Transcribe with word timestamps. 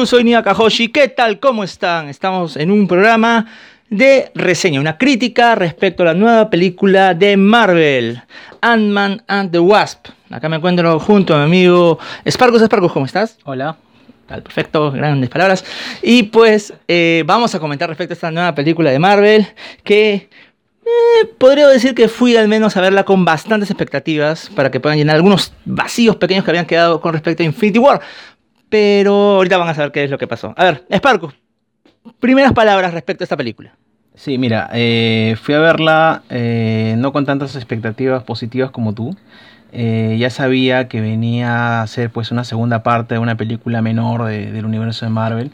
Saludos, 0.00 0.08
soy 0.08 0.24
Nia 0.24 0.42
Kahoshi. 0.42 0.88
¿Qué 0.88 1.08
tal? 1.08 1.40
¿Cómo 1.40 1.62
están? 1.62 2.08
Estamos 2.08 2.56
en 2.56 2.70
un 2.70 2.88
programa 2.88 3.44
de 3.90 4.30
reseña, 4.34 4.80
una 4.80 4.96
crítica 4.96 5.54
respecto 5.54 6.04
a 6.04 6.06
la 6.06 6.14
nueva 6.14 6.48
película 6.48 7.12
de 7.12 7.36
Marvel, 7.36 8.22
Ant-Man 8.62 9.22
and 9.26 9.50
the 9.50 9.58
Wasp. 9.58 10.06
Acá 10.30 10.48
me 10.48 10.56
encuentro 10.56 10.98
junto 11.00 11.34
a 11.34 11.40
mi 11.40 11.44
amigo 11.44 11.98
Sparkus. 12.26 12.62
Sparkus, 12.62 12.92
¿cómo 12.92 13.04
estás? 13.04 13.36
Hola. 13.44 13.76
Tal, 14.26 14.42
perfecto, 14.42 14.90
grandes 14.90 15.28
palabras. 15.28 15.66
Y 16.00 16.22
pues 16.22 16.72
eh, 16.88 17.22
vamos 17.26 17.54
a 17.54 17.60
comentar 17.60 17.86
respecto 17.90 18.12
a 18.12 18.14
esta 18.14 18.30
nueva 18.30 18.54
película 18.54 18.90
de 18.90 18.98
Marvel 18.98 19.48
que 19.84 20.30
eh, 20.90 21.26
podría 21.36 21.68
decir 21.68 21.94
que 21.94 22.08
fui 22.08 22.36
al 22.36 22.48
menos 22.48 22.76
a 22.76 22.80
verla 22.80 23.04
con 23.04 23.24
bastantes 23.24 23.70
expectativas 23.70 24.50
para 24.56 24.70
que 24.70 24.80
puedan 24.80 24.96
llenar 24.96 25.16
algunos 25.16 25.52
vacíos 25.66 26.16
pequeños 26.16 26.44
que 26.44 26.50
habían 26.50 26.64
quedado 26.64 27.02
con 27.02 27.12
respecto 27.12 27.42
a 27.42 27.46
Infinity 27.46 27.78
War. 27.78 28.00
Pero 28.70 29.12
ahorita 29.36 29.58
van 29.58 29.68
a 29.68 29.74
saber 29.74 29.92
qué 29.92 30.04
es 30.04 30.10
lo 30.10 30.16
que 30.16 30.26
pasó. 30.26 30.54
A 30.56 30.64
ver, 30.64 30.84
Sparkus, 30.94 31.34
primeras 32.18 32.52
palabras 32.52 32.94
respecto 32.94 33.22
a 33.22 33.26
esta 33.26 33.36
película. 33.36 33.74
Sí, 34.14 34.38
mira, 34.38 34.70
eh, 34.72 35.36
fui 35.40 35.54
a 35.54 35.58
verla 35.60 36.22
eh, 36.30 36.94
no 36.98 37.12
con 37.12 37.24
tantas 37.26 37.56
expectativas 37.56 38.22
positivas 38.22 38.70
como 38.70 38.94
tú. 38.94 39.16
Eh, 39.72 40.16
ya 40.18 40.30
sabía 40.30 40.88
que 40.88 41.00
venía 41.00 41.82
a 41.82 41.86
ser 41.86 42.10
pues 42.10 42.30
una 42.32 42.42
segunda 42.44 42.82
parte 42.82 43.14
de 43.14 43.18
una 43.20 43.36
película 43.36 43.82
menor 43.82 44.24
de- 44.24 44.50
del 44.50 44.64
universo 44.66 45.04
de 45.06 45.10
Marvel. 45.10 45.50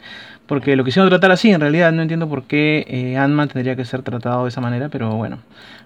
Porque 0.47 0.75
lo 0.75 0.83
quisieron 0.85 1.09
tratar 1.09 1.31
así, 1.31 1.51
en 1.51 1.59
realidad 1.61 1.91
no 1.91 2.01
entiendo 2.01 2.27
por 2.29 2.43
qué 2.43 2.85
eh, 2.87 3.17
Ant-Man 3.17 3.49
tendría 3.49 3.75
que 3.75 3.83
ser 3.85 4.01
tratado 4.01 4.43
de 4.43 4.49
esa 4.49 4.61
manera, 4.61 4.87
pero 4.89 5.11
bueno, 5.15 5.39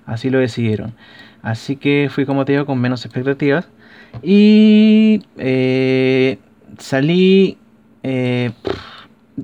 así 0.05 0.29
lo 0.29 0.37
decidieron. 0.37 0.93
Así 1.41 1.75
que 1.77 2.09
fui, 2.11 2.25
como 2.25 2.45
te 2.45 2.51
digo, 2.53 2.65
con 2.67 2.79
menos 2.79 3.03
expectativas. 3.05 3.67
Y 4.21 5.23
salí 6.77 7.57
eh, 8.03 8.51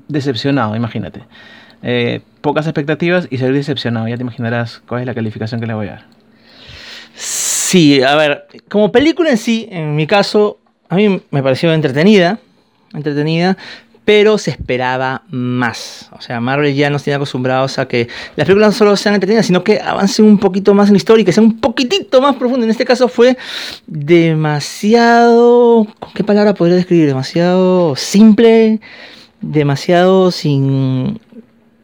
decepcionado, 0.08 0.76
imagínate. 0.76 1.24
Eh, 1.84 2.22
pocas 2.42 2.66
expectativas 2.66 3.28
y 3.30 3.38
salí 3.38 3.54
decepcionado. 3.54 4.08
Ya 4.08 4.18
te 4.18 4.24
imaginarás 4.24 4.82
cuál 4.88 5.02
es 5.02 5.08
la 5.08 5.14
calificación 5.14 5.60
que 5.62 5.68
le 5.68 5.74
voy 5.74 5.88
a 5.88 5.92
dar. 5.92 6.06
Sí, 7.14 8.02
a 8.02 8.16
ver, 8.16 8.48
como 8.70 8.92
película 8.92 9.30
en 9.30 9.38
sí, 9.38 9.68
en 9.72 9.96
mi 9.96 10.08
caso, 10.08 10.60
a 10.90 10.96
mí 10.96 11.22
me 11.32 11.44
pareció 11.44 11.74
entretenida, 11.74 12.40
entretenida, 12.94 13.58
pero 14.08 14.38
se 14.38 14.52
esperaba 14.52 15.24
más. 15.32 16.10
O 16.14 16.22
sea, 16.22 16.40
Marvel 16.40 16.74
ya 16.74 16.90
nos 16.90 17.04
tiene 17.04 17.16
acostumbrados 17.16 17.78
a 17.78 17.90
que 17.90 18.08
las 18.38 18.48
películas 18.48 18.70
no 18.70 18.78
solo 18.78 18.96
sean 18.96 19.16
entretenidas, 19.16 19.48
sino 19.48 19.66
que 19.66 19.82
avancen 19.82 20.24
un 20.24 20.38
poquito 20.38 20.74
más 20.74 20.88
en 20.88 20.94
la 20.94 20.98
historia 20.98 21.24
y 21.24 21.26
que 21.26 21.34
sean 21.34 21.48
un 21.48 21.60
poquitito 21.60 22.22
más 22.22 22.38
profundo. 22.38 22.64
En 22.64 22.70
este 22.70 22.86
caso 22.86 23.10
fue 23.10 23.38
demasiado, 23.86 25.86
¿con 26.00 26.14
qué 26.14 26.24
palabra 26.24 26.54
podría 26.54 26.78
describir? 26.78 27.06
Demasiado 27.06 27.98
simple, 27.98 28.80
demasiado 29.42 30.32
sin, 30.32 31.20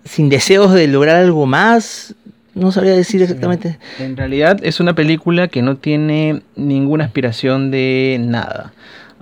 sin 0.05 0.29
deseos 0.29 0.71
de 0.71 0.87
lograr 0.87 1.17
algo 1.17 1.45
más. 1.45 2.15
No 2.55 2.71
sabría 2.71 2.93
decir 2.93 3.21
exactamente. 3.21 3.79
En 3.99 4.15
realidad 4.15 4.61
es 4.63 4.79
una 4.79 4.95
película 4.95 5.49
que 5.49 5.61
no 5.61 5.75
tiene 5.75 6.41
ninguna 6.55 7.03
aspiración 7.03 7.69
de 7.69 8.15
nada. 8.21 8.71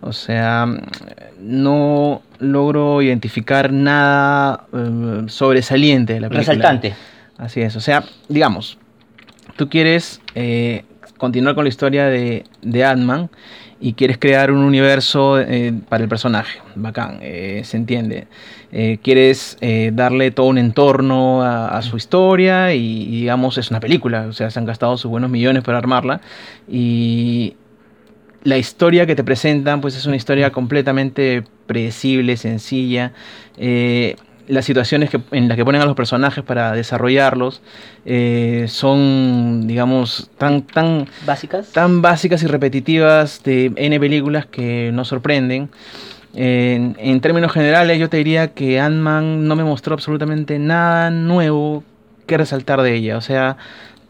O 0.02 0.14
sea, 0.14 0.68
no 1.40 2.22
logro 2.42 3.02
identificar 3.02 3.72
nada 3.72 4.66
eh, 4.74 5.24
sobresaliente 5.28 6.16
de 6.16 6.20
la 6.20 6.28
película. 6.28 6.54
Resaltante. 6.54 6.94
Así 7.38 7.62
es, 7.62 7.76
o 7.76 7.80
sea, 7.80 8.04
digamos, 8.28 8.78
tú 9.56 9.70
quieres 9.70 10.22
eh, 10.36 10.84
continuar 11.18 11.56
con 11.56 11.64
la 11.64 11.70
historia 11.70 12.06
de, 12.06 12.44
de 12.62 12.86
Ant-Man 12.86 13.30
y 13.80 13.94
quieres 13.94 14.20
crear 14.20 14.52
un 14.52 14.60
universo 14.60 15.40
eh, 15.40 15.74
para 15.90 16.04
el 16.04 16.10
personaje. 16.10 16.60
Bacán, 16.76 17.18
eh, 17.22 17.62
se 17.64 17.78
entiende. 17.78 18.28
Quieres 19.04 19.58
darle 19.92 20.32
todo 20.32 20.46
un 20.46 20.58
entorno 20.58 21.42
a, 21.42 21.78
a 21.78 21.82
su 21.82 21.98
historia 21.98 22.74
y, 22.74 23.04
y, 23.04 23.22
digamos, 23.22 23.58
es 23.58 23.70
una 23.70 23.82
película. 23.82 24.28
O 24.30 24.34
sea, 24.34 24.50
se 24.50 24.60
han 24.60 24.66
gastado 24.66 24.96
sus 24.98 25.12
buenos 25.12 25.30
millones 25.30 25.62
para 25.64 25.78
armarla. 25.78 26.22
Y 26.70 27.56
la 28.44 28.58
historia 28.58 29.06
que 29.06 29.16
te 29.16 29.24
presentan, 29.24 29.82
pues 29.82 29.96
es 29.96 30.06
una 30.06 30.16
historia 30.16 30.52
completamente 30.52 31.44
predecible, 31.68 32.38
sencilla. 32.38 33.14
Eh, 33.58 34.16
las 34.48 34.66
situaciones 34.66 35.10
que, 35.10 35.22
en 35.32 35.48
las 35.48 35.56
que 35.56 35.64
ponen 35.64 35.82
a 35.82 35.86
los 35.86 35.96
personajes 35.96 36.44
para 36.44 36.74
desarrollarlos 36.74 37.62
eh, 38.06 38.66
son, 38.68 39.68
digamos, 39.68 40.30
tan, 40.38 40.64
tan, 40.64 41.08
Básicas. 41.26 41.72
tan 41.72 42.02
básicas 42.02 42.44
y 42.44 42.48
repetitivas 42.48 43.44
de 43.44 43.72
N 43.76 44.00
películas 44.00 44.46
que 44.48 44.92
nos 44.94 45.08
sorprenden. 45.08 45.70
En, 46.34 46.96
en 47.00 47.22
términos 47.22 47.52
generales, 47.52 48.00
yo 48.00 48.10
te 48.10 48.18
diría 48.18 48.50
que 48.54 48.80
Ant-Man 48.80 49.48
no 49.48 49.56
me 49.56 49.64
mostró 49.64 49.94
absolutamente 49.94 50.60
nada 50.60 51.12
nuevo 51.12 51.84
que 52.26 52.38
resaltar 52.38 52.82
de 52.82 52.96
ella. 52.96 53.18
O 53.18 53.22
sea, 53.22 53.58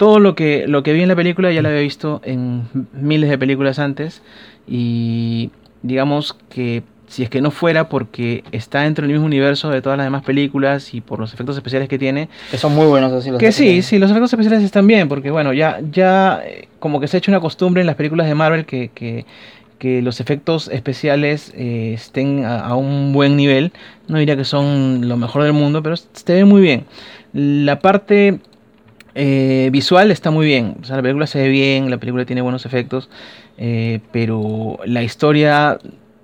todo 0.01 0.19
lo 0.19 0.33
que, 0.33 0.65
lo 0.67 0.81
que 0.81 0.93
vi 0.93 1.03
en 1.03 1.09
la 1.09 1.15
película 1.15 1.51
ya 1.51 1.61
lo 1.61 1.69
había 1.69 1.81
visto 1.81 2.21
en 2.23 2.63
miles 2.91 3.29
de 3.29 3.37
películas 3.37 3.77
antes. 3.77 4.23
Y 4.67 5.51
digamos 5.83 6.35
que 6.49 6.81
si 7.05 7.21
es 7.21 7.29
que 7.29 7.39
no 7.39 7.51
fuera 7.51 7.87
porque 7.87 8.43
está 8.51 8.81
dentro 8.81 9.03
del 9.03 9.11
mismo 9.11 9.27
universo 9.27 9.69
de 9.69 9.79
todas 9.83 9.99
las 9.99 10.07
demás 10.07 10.23
películas 10.23 10.95
y 10.95 11.01
por 11.01 11.19
los 11.19 11.35
efectos 11.35 11.55
especiales 11.55 11.87
que 11.87 11.99
tiene, 11.99 12.29
Que 12.49 12.57
son 12.57 12.73
muy 12.73 12.87
buenos 12.87 13.13
así 13.13 13.29
los 13.29 13.37
que 13.37 13.51
sí, 13.51 13.83
sí, 13.83 13.99
los 13.99 14.09
efectos 14.09 14.33
especiales 14.33 14.63
están 14.63 14.87
bien, 14.87 15.07
porque 15.07 15.29
bueno, 15.29 15.53
ya, 15.53 15.79
ya 15.91 16.41
eh, 16.43 16.67
como 16.79 16.99
que 16.99 17.07
se 17.07 17.17
ha 17.17 17.19
hecho 17.19 17.29
una 17.29 17.39
costumbre 17.39 17.81
en 17.81 17.85
las 17.85 17.95
películas 17.95 18.25
de 18.25 18.33
Marvel 18.33 18.65
que, 18.65 18.89
que, 18.95 19.27
que 19.77 20.01
los 20.01 20.19
efectos 20.19 20.67
especiales 20.69 21.53
eh, 21.55 21.91
estén 21.93 22.43
a, 22.43 22.61
a 22.61 22.75
un 22.75 23.13
buen 23.13 23.37
nivel. 23.37 23.71
No 24.07 24.17
diría 24.17 24.35
que 24.35 24.45
son 24.45 25.07
lo 25.07 25.15
mejor 25.15 25.43
del 25.43 25.53
mundo, 25.53 25.83
pero 25.83 25.95
se 25.95 26.33
ve 26.33 26.43
muy 26.43 26.63
bien. 26.63 26.85
La 27.33 27.77
parte 27.77 28.39
eh, 29.15 29.69
visual 29.71 30.11
está 30.11 30.31
muy 30.31 30.45
bien, 30.45 30.75
o 30.81 30.85
sea, 30.85 30.95
la 30.97 31.01
película 31.01 31.27
se 31.27 31.39
ve 31.41 31.49
bien, 31.49 31.89
la 31.89 31.97
película 31.97 32.25
tiene 32.25 32.41
buenos 32.41 32.65
efectos, 32.65 33.09
eh, 33.57 33.99
pero 34.11 34.79
la 34.85 35.03
historia... 35.03 35.77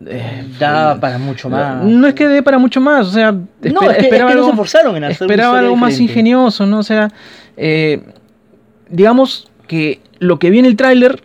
eh, 0.05 0.45
Da 0.59 0.99
para 0.99 1.17
mucho 1.17 1.49
más. 1.49 1.83
no 1.83 2.07
es 2.07 2.13
que 2.13 2.27
dé 2.27 2.41
para 2.43 2.57
mucho 2.57 2.79
más, 2.81 3.07
o 3.07 3.11
sea, 3.11 3.31
No, 3.31 3.41
espera- 3.61 3.71
es 3.71 3.79
que, 3.79 3.87
es 3.91 3.97
que 3.97 4.03
esperaba 4.05 4.29
no 4.29 4.35
se 4.35 4.37
algo- 4.39 4.49
esforzaron 4.51 4.95
en 4.97 5.03
hacer 5.05 5.25
esperaba 5.25 5.59
algo 5.59 5.75
más 5.75 5.89
diferente. 5.89 6.11
ingenioso, 6.13 6.65
¿no? 6.65 6.79
O 6.79 6.83
sea, 6.83 7.09
eh, 7.57 8.01
digamos 8.89 9.49
que 9.67 9.99
lo 10.19 10.39
que 10.39 10.49
vi 10.49 10.59
en 10.59 10.65
el 10.65 10.75
tráiler 10.75 11.21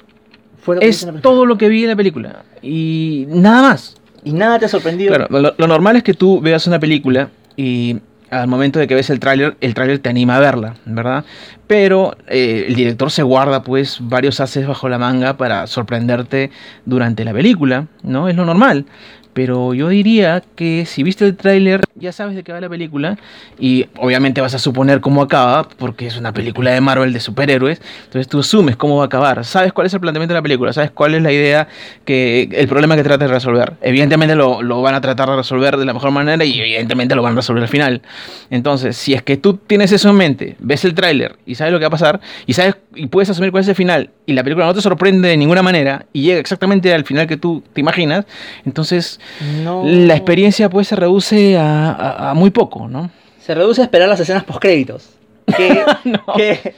es 0.81 1.06
todo 1.22 1.47
lo 1.47 1.59
que 1.59 1.69
vi 1.69 1.83
en 1.84 1.91
la 1.91 1.97
película 1.97 2.43
y 2.62 3.27
nada 3.28 3.62
más. 3.62 3.97
Y 4.25 4.33
nada 4.33 4.59
te 4.59 4.67
ha 4.67 4.69
sorprendido. 4.69 5.15
Claro, 5.15 5.27
lo, 5.41 5.55
lo 5.56 5.67
normal 5.67 5.97
es 5.97 6.03
que 6.05 6.15
tú 6.15 6.41
veas 6.41 6.67
una 6.67 6.78
película 6.78 7.28
y 7.56 7.99
al 8.32 8.48
momento 8.48 8.78
de 8.78 8.87
que 8.87 8.94
ves 8.94 9.10
el 9.10 9.20
tráiler, 9.20 9.56
el 9.60 9.75
tráiler 9.75 9.98
te 9.98 10.09
anima 10.09 10.37
a 10.37 10.41
verla, 10.41 10.75
¿verdad? 10.87 11.25
Pero 11.66 12.16
eh, 12.28 12.65
el 12.66 12.75
director 12.75 13.10
se 13.10 13.22
guarda 13.22 13.62
pues 13.62 13.98
varios 14.00 14.41
haces 14.41 14.66
bajo 14.66 14.88
la 14.88 14.98
manga 14.98 15.37
para 15.37 15.66
sorprenderte 15.66 16.50
durante 16.87 17.25
la 17.25 17.34
película, 17.34 17.88
¿no? 18.03 18.28
Es 18.28 18.34
lo 18.34 18.47
normal. 18.47 18.87
Pero 19.32 19.72
yo 19.75 19.88
diría 19.88 20.43
que 20.56 20.84
si 20.87 21.03
viste 21.03 21.25
el 21.25 21.37
tráiler, 21.37 21.82
ya 21.94 22.12
sabes 22.12 22.34
de 22.34 22.43
qué 22.43 22.53
va 22.53 22.60
la 22.60 22.69
película 22.69 23.19
y 23.59 23.87
obviamente 23.97 24.41
vas 24.41 24.54
a 24.54 24.59
suponer 24.59 25.00
cómo 25.00 25.22
acaba, 25.22 25.69
porque 25.69 26.06
es 26.06 26.16
una 26.16 26.32
película 26.32 26.72
de 26.72 26.81
Marvel 26.81 27.12
de 27.12 27.20
superhéroes, 27.20 27.81
entonces 28.04 28.28
tú 28.28 28.41
asumes 28.41 28.76
cómo 28.76 28.97
va 28.97 29.04
a 29.04 29.06
acabar, 29.06 29.44
sabes 29.44 29.72
cuál 29.72 29.87
es 29.87 29.94
el 29.94 30.00
planteamiento 30.00 30.34
de 30.34 30.38
la 30.38 30.42
película, 30.42 30.72
sabes 30.72 30.91
cuál 30.91 31.15
es 31.15 31.22
la 31.22 31.32
idea, 31.32 31.69
que 32.04 32.48
el 32.53 32.69
problema 32.69 32.97
que 32.97 33.04
trata 33.04 33.26
de 33.26 33.32
resolver. 33.32 33.75
Evidentemente 33.81 34.34
lo, 34.34 34.62
lo 34.62 34.82
van 34.82 34.94
a 34.94 35.00
tratar 35.00 35.31
de 35.31 35.37
resolver 35.37 35.76
de 35.76 35.84
la 35.84 35.94
mejor 35.94 36.10
manera 36.10 36.44
y 36.44 36.60
evidentemente 36.60 37.15
lo 37.15 37.22
van 37.22 37.32
a 37.32 37.37
resolver 37.37 37.62
al 37.62 37.69
final. 37.69 38.03
Entonces, 38.50 38.97
si 38.97 39.15
es 39.15 39.22
que 39.22 39.37
tú 39.37 39.54
tienes 39.56 39.92
eso 39.92 40.10
en 40.10 40.16
mente, 40.16 40.56
ves 40.59 40.84
el 40.84 40.94
tráiler 40.94 41.37
y 41.47 41.54
sabes 41.54 41.72
lo 41.72 41.78
que 41.78 41.84
va 41.84 41.88
a 41.88 41.91
pasar 41.91 42.21
y 42.47 42.53
sabes 42.53 42.76
y 42.94 43.06
puedes 43.06 43.31
asumir 43.31 43.50
cuál 43.50 43.62
es 43.62 43.69
el 43.69 43.75
final 43.75 44.10
y 44.26 44.32
la 44.34 44.42
película 44.42 44.66
no 44.66 44.75
te 44.75 44.81
sorprende 44.81 45.28
de 45.28 45.37
ninguna 45.37 45.62
manera 45.62 46.06
y 46.12 46.22
llega 46.22 46.41
exactamente 46.41 46.92
al 46.92 47.04
final 47.04 47.26
que 47.26 47.37
tú 47.37 47.62
te 47.72 47.81
imaginas, 47.81 48.26
entonces 48.65 49.21
No. 49.62 49.83
la 49.84 50.15
experiencia 50.15 50.69
pues 50.71 50.88
se 50.88 50.97
reduce 50.97 51.56
a, 51.59 51.91
a- 51.93 52.30
a 52.30 52.34
muy 52.34 52.51
poco, 52.51 52.89
¿no? 52.89 53.10
Se 53.41 53.54
reduce 53.54 53.80
a 53.80 53.84
esperar 53.84 54.09
las 54.09 54.21
escenas 54.21 54.45
postcréditos. 54.45 55.10
Que, 55.57 55.84
No. 56.04 56.24
que, 56.36 56.74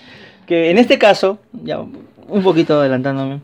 que 0.47 0.71
en 0.71 0.79
este 0.79 0.99
caso, 0.99 1.39
ya 1.53 1.79
un 1.81 2.43
poquito 2.43 2.81
adelantándome. 2.81 3.41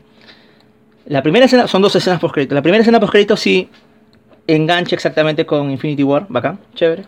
La 1.05 1.21
primera 1.21 1.45
escena, 1.45 1.67
son 1.67 1.81
dos 1.81 1.95
escenas 1.95 2.19
postcréditos. 2.19 2.55
La 2.55 2.61
primera 2.61 2.81
escena 2.81 2.99
postcrédito 2.99 3.35
sí 3.37 3.69
engancha 4.47 4.95
exactamente 4.95 5.45
con 5.45 5.69
Infinity 5.71 6.03
War, 6.03 6.25
bacán, 6.29 6.59
chévere. 6.75 7.03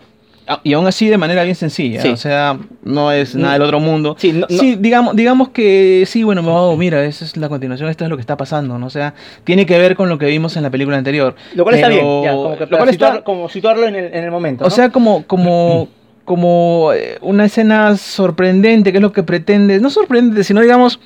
Ah, 0.48 0.60
Y 0.64 0.74
aún 0.74 0.86
así 0.88 1.08
de 1.08 1.18
manera 1.18 1.44
bien 1.44 1.56
sencilla, 1.56 2.02
Sí. 2.02 2.10
o 2.10 2.18
sea, 2.18 2.58
no 2.84 3.12
es 3.12 3.34
nada 3.36 3.54
del 3.54 3.62
otro 3.64 3.80
mundo. 3.80 4.16
Sí, 4.20 4.34
no- 4.34 4.46
no- 4.50 4.58
Sí, 4.58 4.76
digamos, 4.80 5.16
digamos 5.16 5.50
que 5.50 6.04
sí, 6.06 6.24
bueno, 6.24 6.42
oh, 6.46 6.76
mira, 6.76 7.04
esa 7.06 7.24
es 7.24 7.38
la 7.38 7.48
continuación, 7.50 7.90
esto 7.90 8.04
es 8.04 8.10
lo 8.10 8.18
que 8.18 8.22
está 8.22 8.36
pasando, 8.36 8.78
¿no? 8.78 8.86
O 8.88 8.90
sea, 8.90 9.14
tiene 9.46 9.66
que 9.66 9.78
ver 9.78 9.96
con 9.96 10.10
lo 10.10 10.18
que 10.18 10.26
vimos 10.26 10.58
en 10.58 10.64
la 10.64 10.70
película 10.70 10.98
anterior. 10.98 11.36
Lo 11.56 11.64
cual 11.64 11.76
está 11.76 11.88
bien, 11.88 12.02
ya, 12.24 12.32
como, 12.34 12.58
que 12.58 12.66
lo 12.66 12.78
cual 12.78 12.90
está- 12.90 13.24
como 13.24 13.48
situarlo 13.50 13.88
en 13.88 13.96
el, 13.96 14.06
en 14.14 14.24
el 14.26 14.32
momento. 14.32 14.66
O 14.66 14.70
sea, 14.70 14.90
como, 14.90 15.24
como, 15.28 15.88
como 16.26 16.92
eh, 16.94 17.18
una 17.22 17.46
escena 17.46 17.96
sorprendente, 17.96 18.92
que 18.92 18.98
es 18.98 19.02
lo 19.02 19.12
que 19.14 19.24
pretende, 19.24 19.80
no 19.80 19.90
sorprendente, 19.90 20.44
sino 20.44 20.60
digamos, 20.62 21.00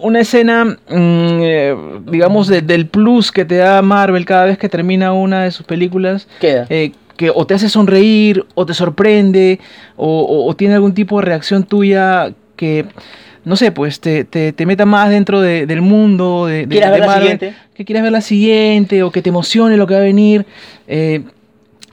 una 0.00 0.20
escena, 0.20 0.64
mm, 0.64 0.76
eh, 1.42 1.76
digamos, 2.06 2.46
de- 2.48 2.62
del 2.62 2.86
plus 2.86 3.32
que 3.32 3.44
te 3.44 3.56
da 3.56 3.82
Marvel 3.82 4.24
cada 4.24 4.44
vez 4.44 4.58
que 4.58 4.68
termina 4.68 5.12
una 5.12 5.42
de 5.44 5.50
sus 5.50 5.66
películas, 5.66 6.28
queda. 6.40 6.66
eh, 6.68 6.92
que 7.18 7.30
o 7.34 7.46
te 7.46 7.52
hace 7.54 7.68
sonreír, 7.68 8.46
o 8.54 8.64
te 8.64 8.72
sorprende, 8.72 9.58
o, 9.96 10.06
o- 10.22 10.48
o 10.48 10.56
tiene 10.56 10.74
algún 10.74 10.94
tipo 10.94 11.18
de 11.18 11.26
reacción 11.26 11.64
tuya 11.64 12.32
que, 12.56 12.86
no 13.44 13.56
sé, 13.56 13.72
pues 13.72 14.00
te, 14.00 14.24
te, 14.24 14.52
te 14.54 14.64
meta 14.66 14.86
más 14.86 15.10
dentro 15.10 15.40
de- 15.42 15.66
del 15.66 15.82
mundo, 15.82 16.46
de, 16.46 16.60
de- 16.66 16.68
¿Quieres 16.68 16.90
de 16.92 16.98
ver 16.98 17.06
la 17.08 17.14
siguiente? 17.18 17.54
que 17.74 17.84
quieras 17.84 18.02
ver 18.04 18.12
la 18.12 18.20
siguiente, 18.20 19.02
o 19.02 19.10
que 19.10 19.20
te 19.20 19.28
emocione 19.28 19.76
lo 19.76 19.86
que 19.86 19.94
va 19.94 20.00
a 20.00 20.04
venir. 20.04 20.46
eh, 20.86 21.22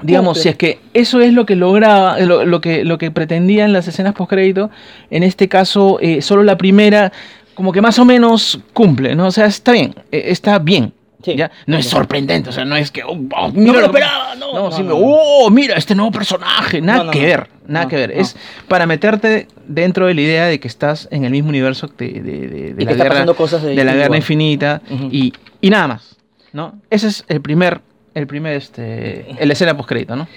digamos, 0.04 0.38
Cumple. 0.38 0.44
si 0.44 0.50
es 0.50 0.56
que 0.58 0.80
eso 0.94 1.22
es 1.22 1.34
lo 1.34 1.46
que 1.46 1.56
lograba, 1.56 2.20
lo, 2.20 2.46
lo 2.46 2.60
que, 2.62 2.84
lo 2.84 2.98
que 2.98 3.12
pretendían 3.12 3.72
las 3.74 3.88
escenas 3.88 4.14
postcrédito, 4.14 4.70
en 5.10 5.24
este 5.24 5.48
caso, 5.48 6.00
eh, 6.02 6.22
solo 6.22 6.44
la 6.44 6.58
primera, 6.58 7.12
como 7.56 7.72
que 7.72 7.82
más 7.82 7.98
o 7.98 8.04
menos 8.06 8.60
cumple, 8.74 9.16
¿no? 9.16 9.28
O 9.28 9.32
sea, 9.32 9.46
está 9.46 9.72
bien, 9.72 9.96
eh, 10.12 10.26
está 10.28 10.60
bien. 10.60 10.92
Sí. 11.26 11.36
¿ya? 11.36 11.50
No 11.66 11.78
es 11.78 11.88
sorprendente, 11.88 12.50
o 12.52 12.54
sea, 12.54 12.64
no 12.66 12.76
es 12.76 12.92
que, 12.92 13.04
oh, 13.04 13.18
oh, 13.36 13.48
No 13.48 13.54
mira 13.54 13.74
me 13.74 13.80
lo 13.80 13.86
esperaba, 13.88 14.36
no. 14.36 14.54
no, 14.54 14.70
No, 14.70 14.72
sí, 14.72 14.84
no, 14.84 14.90
no. 14.90 14.96
oh, 15.00 15.50
mira 15.50 15.76
este 15.76 15.96
nuevo 15.96 16.12
personaje, 16.12 16.80
nada 16.82 17.00
No, 17.00 17.04
no, 17.06 17.12
que 17.12 17.20
no. 17.22 17.26
ver, 17.26 17.50
nada 17.68 17.86
No, 17.86 17.90
que 17.90 17.96
ver. 17.96 18.16
no. 18.16 18.22
Es 18.22 18.38
para 18.68 18.86
meterte 18.86 19.48
dentro 19.68 20.06
de 20.08 20.14
la 20.14 20.22
idea 20.22 20.46
de 20.46 20.60
que 20.60 20.68
estás 20.68 21.08
en 21.12 21.26
el 21.26 21.32
mismo 21.32 21.50
universo 21.50 21.88
de, 21.98 22.08
de- 22.22 22.48
de- 22.48 22.74
de 22.76 22.86
la 22.86 22.94
guerra, 22.94 23.26
cosas 23.34 23.64
de 23.64 23.76
la 23.84 23.94
guerra 23.96 24.16
infinita 24.16 24.82
Ujú. 24.90 25.10
y, 25.12 25.34
y 25.62 25.70
nada 25.72 25.88
más, 25.88 26.16
¿no? 26.54 26.80
Ese 26.92 27.08
es 27.08 27.26
el 27.28 27.42
primer, 27.42 27.82
el 28.14 28.28
primer, 28.28 28.54
este, 28.56 29.26
el 29.40 29.50
escena 29.52 29.76
postcrédito, 29.76 30.16
¿no? 30.16 30.28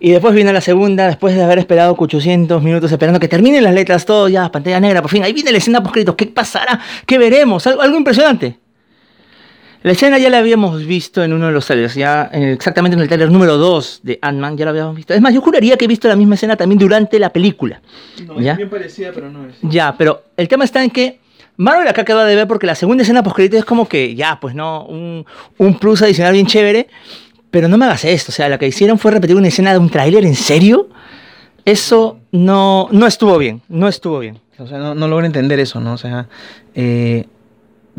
Y 0.00 0.12
después 0.12 0.32
viene 0.32 0.52
la 0.52 0.60
segunda, 0.60 1.08
después 1.08 1.34
de 1.34 1.42
haber 1.42 1.58
esperado 1.58 1.94
800 1.98 2.62
minutos 2.62 2.90
esperando 2.92 3.18
que 3.20 3.26
terminen 3.28 3.64
las 3.64 3.74
letras, 3.74 4.06
todo 4.06 4.28
ya, 4.28 4.48
pantalla 4.50 4.78
negra, 4.80 5.02
por 5.02 5.10
fin. 5.10 5.24
Ahí 5.24 5.32
viene 5.32 5.50
la 5.50 5.58
escena 5.58 5.82
post 5.82 5.96
¿Qué 6.16 6.26
pasará? 6.26 6.78
¿Qué 7.04 7.18
veremos? 7.18 7.66
Algo, 7.66 7.82
algo 7.82 7.98
impresionante. 7.98 8.58
La 9.82 9.92
escena 9.92 10.18
ya 10.18 10.28
la 10.28 10.38
habíamos 10.38 10.84
visto 10.84 11.22
en 11.22 11.32
uno 11.32 11.46
de 11.46 11.52
los 11.52 11.66
trailers, 11.66 11.94
ya 11.94 12.24
exactamente 12.32 12.96
en 12.96 13.00
el 13.00 13.08
trailer 13.08 13.30
número 13.30 13.56
2 13.56 14.00
de 14.02 14.18
Ant-Man, 14.20 14.56
ya 14.56 14.64
la 14.64 14.72
habíamos 14.72 14.96
visto. 14.96 15.14
Es 15.14 15.20
más, 15.20 15.32
yo 15.32 15.40
juraría 15.40 15.76
que 15.76 15.84
he 15.84 15.88
visto 15.88 16.08
la 16.08 16.16
misma 16.16 16.34
escena 16.34 16.56
también 16.56 16.78
durante 16.78 17.18
la 17.18 17.30
película. 17.30 17.80
¿Ya? 18.38 18.58
parecida, 18.68 19.12
pero 19.14 19.30
no 19.30 19.46
es. 19.46 19.54
Ya, 19.62 19.94
pero 19.96 20.24
el 20.36 20.48
tema 20.48 20.64
está 20.64 20.82
en 20.82 20.90
que 20.90 21.20
Marvel 21.56 21.86
acá 21.86 22.04
quedó 22.04 22.24
de 22.24 22.34
ver 22.34 22.48
porque 22.48 22.66
la 22.66 22.74
segunda 22.74 23.02
escena 23.02 23.22
post 23.22 23.38
es 23.38 23.64
como 23.64 23.88
que 23.88 24.16
ya, 24.16 24.40
pues 24.40 24.54
no, 24.54 24.84
un, 24.84 25.24
un 25.58 25.78
plus 25.78 26.02
adicional 26.02 26.32
bien 26.32 26.46
chévere, 26.46 26.88
pero 27.50 27.68
no 27.68 27.78
me 27.78 27.84
hagas 27.84 28.04
esto, 28.04 28.32
o 28.32 28.34
sea, 28.34 28.48
lo 28.48 28.58
que 28.58 28.66
hicieron 28.66 28.98
fue 28.98 29.12
repetir 29.12 29.36
una 29.36 29.48
escena 29.48 29.72
de 29.72 29.78
un 29.78 29.90
tráiler, 29.90 30.24
¿en 30.24 30.34
serio? 30.34 30.88
Eso 31.64 32.18
no, 32.32 32.88
no 32.90 33.06
estuvo 33.06 33.38
bien, 33.38 33.62
no 33.68 33.88
estuvo 33.88 34.18
bien. 34.18 34.38
O 34.58 34.66
sea, 34.66 34.78
no, 34.78 34.94
no 34.94 35.06
logro 35.06 35.24
entender 35.24 35.60
eso, 35.60 35.80
¿no? 35.80 35.92
O 35.92 35.98
sea, 35.98 36.26
eh, 36.74 37.26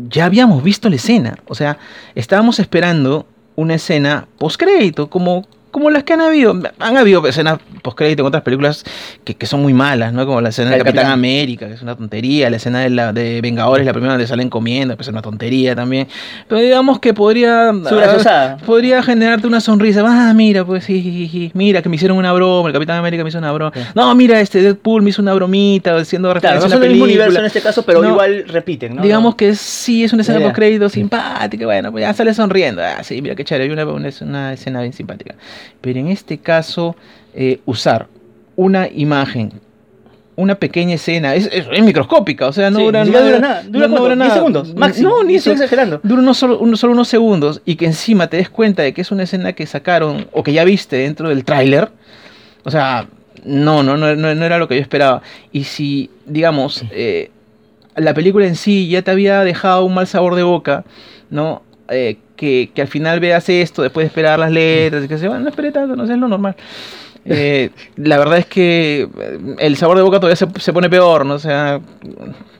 ya 0.08 0.24
habíamos 0.24 0.62
visto 0.62 0.88
la 0.88 0.96
escena. 0.96 1.38
O 1.46 1.54
sea, 1.54 1.78
estábamos 2.14 2.58
esperando 2.58 3.26
una 3.56 3.74
escena 3.74 4.26
postcrédito, 4.38 5.10
como, 5.10 5.46
como 5.70 5.90
las 5.90 6.04
que 6.04 6.12
han 6.12 6.20
habido. 6.20 6.58
Han 6.78 6.96
habido 6.96 7.26
escenas 7.26 7.58
postcrédito 7.82 8.22
en 8.22 8.26
otras 8.26 8.42
películas 8.42 8.84
que, 9.24 9.34
que 9.34 9.46
son 9.46 9.62
muy 9.62 9.72
malas, 9.72 10.12
¿no? 10.12 10.26
Como 10.26 10.40
la 10.40 10.50
escena 10.50 10.70
de 10.70 10.76
El 10.76 10.80
Capitán 10.82 11.04
Capitán. 11.04 11.12
América, 11.18 11.66
que 11.68 11.74
es 11.74 11.82
una 11.82 11.96
tontería. 11.96 12.50
La 12.50 12.56
escena 12.56 12.80
de, 12.80 12.90
la, 12.90 13.12
de 13.12 13.40
Vengadores, 13.40 13.86
la 13.86 13.92
primera 13.92 14.12
donde 14.14 14.26
salen 14.26 14.50
comiendo, 14.50 14.96
que 14.96 15.02
es 15.02 15.08
una 15.08 15.22
tontería 15.22 15.74
también. 15.74 16.08
Pero 16.48 16.60
digamos 16.60 16.98
que 16.98 17.14
podría... 17.14 17.72
Graciosada. 17.72 18.56
podría 18.58 19.02
generarte 19.02 19.46
una 19.46 19.60
sonrisa. 19.60 20.02
Ah, 20.06 20.32
mira, 20.34 20.64
pues 20.64 20.84
sí, 20.84 21.02
sí, 21.02 21.28
sí, 21.28 21.50
mira 21.54 21.82
que 21.82 21.88
me 21.88 21.96
hicieron 21.96 22.16
una 22.18 22.32
broma, 22.32 22.68
el 22.68 22.72
Capitán 22.72 22.98
América 22.98 23.22
me 23.22 23.28
hizo 23.28 23.38
una 23.38 23.52
broma. 23.52 23.72
Sí. 23.74 23.80
No, 23.94 24.14
mira, 24.14 24.40
este 24.40 24.62
Deadpool 24.62 25.02
me 25.02 25.10
hizo 25.10 25.22
una 25.22 25.34
bromita, 25.34 25.96
haciendo 25.96 26.28
Claro, 26.32 26.40
referencia 26.60 26.68
no 26.68 26.76
a 26.76 26.78
del 26.80 26.90
mismo 26.90 27.04
universo 27.04 27.38
en 27.38 27.44
este 27.46 27.60
caso, 27.60 27.82
pero 27.84 28.02
No. 28.02 28.10
igual 28.10 28.44
repiten, 28.48 28.96
¿no? 28.96 29.02
Digamos 29.02 29.34
que 29.36 29.54
sí 29.54 30.04
es 30.04 30.12
una 30.12 30.22
escena 30.22 30.38
Ya, 30.38 30.44
ya. 30.44 30.48
post 30.48 30.56
crédito 30.56 30.88
simpática, 30.88 31.64
bueno, 31.64 31.90
pues 31.92 32.02
ya 32.02 32.12
sale 32.12 32.34
sonriendo. 32.34 32.82
Ah, 32.82 33.02
sí, 33.02 33.20
mira 33.22 33.34
qué 33.34 33.44
chévere, 33.44 33.64
hay 33.64 33.70
una, 33.70 33.84
una, 33.86 34.10
una 34.22 34.52
escena 34.52 34.80
bien 34.80 34.92
simpática. 34.92 35.34
Pero 35.80 35.98
en 36.00 36.08
este 36.08 36.38
caso, 36.38 36.96
eh, 37.34 37.60
usar 37.66 38.06
una 38.56 38.88
imagen, 38.88 39.52
una 40.36 40.54
pequeña 40.54 40.94
escena, 40.94 41.34
es, 41.34 41.48
es- 41.52 41.66
es 41.70 41.82
microscópica, 41.84 42.46
o 42.48 42.52
sea, 42.52 42.70
no 42.70 42.78
Sí, 42.78 42.84
dura, 42.84 43.04
nada- 43.04 43.24
dura 43.26 43.38
nada, 43.40 43.62
dura 43.64 43.88
no, 43.88 43.94
no 43.96 44.00
cuánto, 44.04 44.24
10 44.24 44.32
segundos, 44.34 44.74
máximo, 44.74 45.08
No, 45.10 45.22
ni 45.24 45.34
estoy 45.34 45.52
exagerando. 45.54 46.00
Dura 46.02 46.22
unos 46.22 46.38
solo, 46.38 46.58
unos, 46.58 46.80
solo 46.80 46.92
unos 46.94 47.08
segundos 47.08 47.60
y 47.66 47.76
que 47.76 47.86
encima 47.86 48.28
te 48.28 48.38
des 48.38 48.48
cuenta 48.48 48.82
de 48.82 48.92
que 48.94 49.02
es 49.02 49.10
una 49.10 49.24
escena 49.24 49.52
que 49.52 49.66
sacaron 49.66 50.26
o 50.32 50.42
que 50.42 50.52
ya 50.52 50.64
viste 50.64 50.96
dentro 50.96 51.28
del 51.28 51.44
tráiler. 51.44 51.88
O 52.64 52.70
sea, 52.70 53.06
no, 53.44 53.82
no, 53.82 53.96
no, 53.96 54.14
no, 54.16 54.34
no 54.34 54.44
era 54.44 54.58
lo 54.58 54.68
que 54.68 54.76
yo 54.76 54.80
esperaba. 54.82 55.22
Y 55.52 55.64
si, 55.64 56.10
digamos, 56.26 56.84
eh, 56.90 57.30
la 57.96 58.14
película 58.14 58.46
en 58.46 58.56
sí 58.56 58.88
ya 58.88 59.02
te 59.02 59.10
había 59.10 59.40
dejado 59.44 59.84
un 59.84 59.94
mal 59.94 60.06
sabor 60.06 60.34
de 60.36 60.42
boca, 60.42 60.84
¿no? 61.30 61.62
Eh, 61.88 62.18
que, 62.40 62.70
que 62.74 62.80
al 62.80 62.88
final 62.88 63.20
veas 63.20 63.46
esto 63.50 63.82
después 63.82 64.04
de 64.04 64.08
esperar 64.08 64.38
las 64.38 64.50
letras, 64.50 65.04
y 65.04 65.08
que 65.08 65.18
se 65.18 65.28
bueno, 65.28 65.42
no 65.44 65.50
esperé 65.50 65.70
tanto, 65.72 65.94
no 65.94 66.06
sé, 66.06 66.14
es 66.14 66.18
lo 66.18 66.26
normal. 66.28 66.56
Eh, 67.26 67.68
la 67.96 68.16
verdad 68.16 68.38
es 68.38 68.46
que 68.46 69.02
eh, 69.18 69.38
el 69.58 69.76
sabor 69.76 69.98
de 69.98 70.02
boca 70.02 70.18
todavía 70.18 70.36
se, 70.36 70.46
se 70.58 70.72
pone 70.72 70.88
peor, 70.88 71.26
¿no? 71.26 71.34
O 71.34 71.38
sea, 71.38 71.78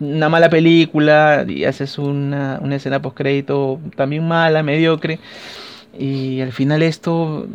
una 0.01 0.29
mala 0.29 0.51
película 0.51 1.47
y 1.49 1.65
haces 1.65 1.97
una, 1.97 2.59
una 2.61 2.77
escena 2.77 3.01
post 3.01 3.17
crédito 3.17 3.81
también 3.97 4.29
mala, 4.29 4.63
mediocre. 4.63 5.19
Y 5.99 6.43
al 6.43 6.53
final 6.53 6.83
esto, 6.83 7.47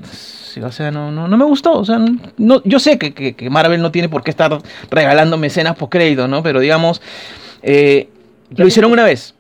o 0.63 0.71
sea, 0.71 0.89
no, 0.89 1.11
no, 1.11 1.27
no 1.27 1.37
me 1.37 1.45
gustó. 1.45 1.73
O 1.77 1.85
sea, 1.85 1.99
no, 2.37 2.61
yo 2.65 2.79
sé 2.79 2.97
que, 2.97 3.13
que- 3.13 3.35
que 3.35 3.49
Marvel 3.51 3.83
no 3.83 3.91
tiene 3.91 4.09
por 4.09 4.23
qué 4.23 4.31
estar 4.31 4.57
regalándome 4.89 5.45
escenas 5.45 5.75
post 5.75 5.91
crédito, 5.91 6.27
¿no? 6.27 6.41
Pero 6.41 6.59
digamos, 6.59 7.03
eh, 7.61 8.09
lo 8.57 8.65
hicieron 8.65 8.91
una 8.91 9.03
vez. 9.03 9.34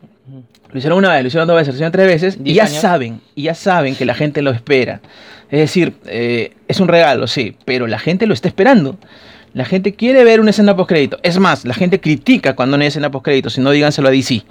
Lo 0.75 0.79
hicieron 0.79 0.97
una 0.97 1.13
vez, 1.13 1.21
lo 1.21 1.29
hicieron 1.29 1.47
dos 1.47 1.55
veces, 1.55 1.69
lo 1.69 1.75
hicieron 1.75 1.93
tres 1.93 2.05
veces 2.05 2.37
y 2.43 2.53
ya 2.53 2.65
años. 2.65 2.81
saben, 2.81 3.21
y 3.33 3.43
ya 3.43 3.55
saben 3.55 3.95
que 3.95 4.03
la 4.03 4.13
gente 4.13 4.41
lo 4.41 4.51
espera. 4.51 4.99
Es 5.49 5.61
decir, 5.61 5.93
eh, 6.05 6.51
es 6.67 6.81
un 6.81 6.89
regalo, 6.89 7.27
sí, 7.27 7.55
pero 7.63 7.87
la 7.87 7.97
gente 7.97 8.27
lo 8.27 8.33
está 8.33 8.49
esperando. 8.49 8.97
La 9.53 9.63
gente 9.63 9.93
quiere 9.93 10.25
ver 10.25 10.41
una 10.41 10.49
escena 10.49 10.75
post 10.75 10.89
crédito. 10.89 11.17
Es 11.23 11.39
más, 11.39 11.63
la 11.63 11.75
gente 11.75 12.01
critica 12.01 12.57
cuando 12.57 12.75
no 12.75 12.81
hay 12.81 12.89
escena 12.89 13.09
post 13.09 13.23
crédito, 13.23 13.49
si 13.49 13.61
no 13.61 13.71
díganselo 13.71 14.09
a 14.09 14.11
DC. 14.11 14.43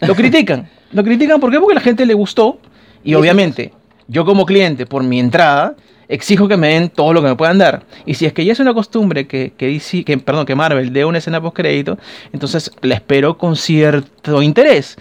Lo 0.00 0.14
critican. 0.16 0.66
lo 0.92 1.04
critican 1.04 1.40
¿por 1.40 1.50
qué? 1.50 1.60
Porque 1.60 1.74
la 1.74 1.82
gente 1.82 2.06
le 2.06 2.14
gustó 2.14 2.58
y 3.04 3.12
obviamente 3.12 3.74
yo 4.08 4.24
como 4.24 4.46
cliente 4.46 4.86
por 4.86 5.02
mi 5.02 5.20
entrada 5.20 5.76
exijo 6.08 6.48
que 6.48 6.56
me 6.56 6.68
den 6.68 6.88
todo 6.88 7.12
lo 7.12 7.20
que 7.20 7.28
me 7.28 7.36
puedan 7.36 7.58
dar. 7.58 7.84
Y 8.06 8.14
si 8.14 8.24
es 8.24 8.32
que 8.32 8.46
ya 8.46 8.52
es 8.52 8.60
una 8.60 8.72
costumbre 8.72 9.26
que, 9.26 9.52
que, 9.58 9.66
DC, 9.66 10.04
que, 10.04 10.16
perdón, 10.16 10.46
que 10.46 10.54
Marvel 10.54 10.90
dé 10.92 11.04
una 11.04 11.18
escena 11.18 11.38
post 11.42 11.56
crédito, 11.56 11.98
entonces 12.32 12.70
la 12.80 12.94
espero 12.94 13.36
con 13.36 13.56
cierto 13.56 14.40
interés, 14.40 14.96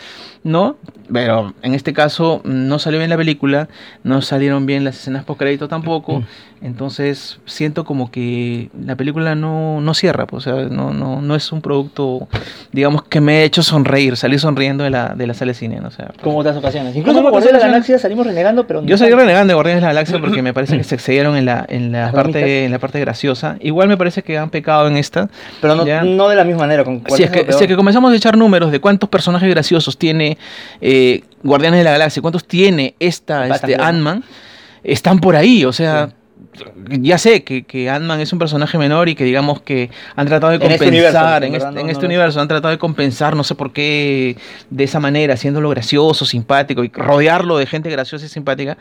¿no? 0.45 0.77
Pero 1.11 1.53
en 1.63 1.73
este 1.73 1.91
caso 1.91 2.41
no 2.43 2.79
salió 2.79 2.99
bien 2.99 3.09
la 3.09 3.17
película, 3.17 3.67
no 4.03 4.21
salieron 4.21 4.65
bien 4.65 4.83
las 4.83 4.95
escenas 4.95 5.23
post 5.23 5.39
crédito 5.39 5.67
tampoco, 5.67 6.23
entonces 6.61 7.39
siento 7.45 7.83
como 7.83 8.09
que 8.09 8.69
la 8.79 8.95
película 8.95 9.35
no, 9.35 9.81
no 9.81 9.93
cierra, 9.93 10.25
pues, 10.25 10.47
o 10.47 10.55
sea, 10.55 10.69
no, 10.69 10.93
no, 10.93 11.21
no 11.21 11.35
es 11.35 11.51
un 11.51 11.61
producto, 11.61 12.27
digamos, 12.71 13.03
que 13.03 13.21
me 13.21 13.37
ha 13.37 13.43
hecho 13.43 13.61
sonreír, 13.61 14.17
salir 14.17 14.39
sonriendo 14.39 14.83
de 14.83 14.91
la, 14.91 15.15
de 15.15 15.27
la 15.27 15.33
sala 15.33 15.49
de 15.49 15.55
cine, 15.55 15.79
¿no? 15.79 15.89
O 15.89 15.91
sea, 15.91 16.11
Como 16.23 16.37
otras 16.39 16.57
ocasiones. 16.57 16.95
Incluso 16.95 17.19
otras 17.19 17.31
Guardianes 17.31 17.61
de 17.61 17.67
la. 17.67 17.71
Galaxia 17.71 17.99
salimos 17.99 18.25
renegando, 18.27 18.67
pero... 18.67 18.83
Yo 18.83 18.97
salí 18.97 19.13
renegando 19.13 19.51
de 19.51 19.55
Guardianes 19.55 19.81
de 19.81 19.87
la 19.87 19.93
Galaxia 19.93 20.19
porque 20.21 20.41
me 20.43 20.53
parece 20.53 20.77
que 20.77 20.83
se 20.83 20.95
excedieron 20.95 21.35
en 21.37 21.45
la, 21.45 21.65
en 21.67 21.91
la, 21.91 22.11
parte, 22.11 22.65
en 22.65 22.71
la 22.71 22.79
parte 22.79 22.99
graciosa. 22.99 23.57
Igual 23.61 23.87
me 23.87 23.97
parece 23.97 24.21
que 24.23 24.37
han 24.37 24.49
pecado 24.51 24.87
en 24.87 24.97
esta. 24.97 25.29
Pero 25.61 25.75
no, 25.75 25.85
Ya. 25.85 26.03
no 26.03 26.29
de 26.29 26.35
la 26.35 26.43
misma 26.43 26.61
manera. 26.61 26.83
Con 26.83 27.03
Si 27.09 27.23
es, 27.23 27.31
que, 27.31 27.51
si 27.51 27.63
es 27.63 27.67
que 27.67 27.75
comenzamos 27.75 28.11
a 28.11 28.15
echar 28.15 28.37
números 28.37 28.71
de 28.71 28.79
cuántos 28.79 29.09
personajes 29.09 29.49
graciosos 29.49 29.97
tiene 29.97 30.34
eh, 30.81 31.21
Guardianes 31.43 31.79
de 31.79 31.83
la 31.83 31.91
Galaxia, 31.91 32.21
cuántos 32.21 32.45
tiene 32.45 32.95
esta 32.99 33.47
este. 33.47 33.75
Ant-Man, 33.75 34.23
están 34.83 35.19
por 35.19 35.35
ahí. 35.35 35.65
O 35.65 35.73
sea, 35.73 36.09
ya 36.89 37.17
sé 37.17 37.43
que, 37.43 37.63
que 37.63 37.89
Ant-Man 37.89 38.21
es 38.21 38.31
un 38.33 38.39
personaje 38.39 38.77
menor 38.77 39.09
y 39.09 39.15
que 39.15 39.23
digamos 39.25 39.61
que 39.61 39.89
han 40.15 40.25
tratado 40.27 40.51
de 40.57 40.65
En 40.65 40.71
este 40.71 40.85
compensar 40.85 41.43
universo, 41.43 41.45
en 41.45 41.55
este, 41.55 41.79
en 41.81 41.85
no- 41.87 41.91
este 41.91 42.05
universo, 42.05 42.41
han 42.41 42.47
tratado 42.47 42.71
de 42.71 42.77
compensar, 42.77 43.35
no 43.35 43.43
sé 43.43 43.55
por 43.55 43.73
qué, 43.73 44.37
de 44.69 44.83
esa 44.85 44.99
manera, 44.99 45.33
haciéndolo 45.33 45.69
gracioso, 45.69 46.25
simpático 46.25 46.83
y 46.83 46.91
rodearlo 46.93 47.57
de 47.57 47.65
gente 47.65 47.89
graciosa 47.89 48.25
y 48.25 48.29
simpática. 48.29 48.77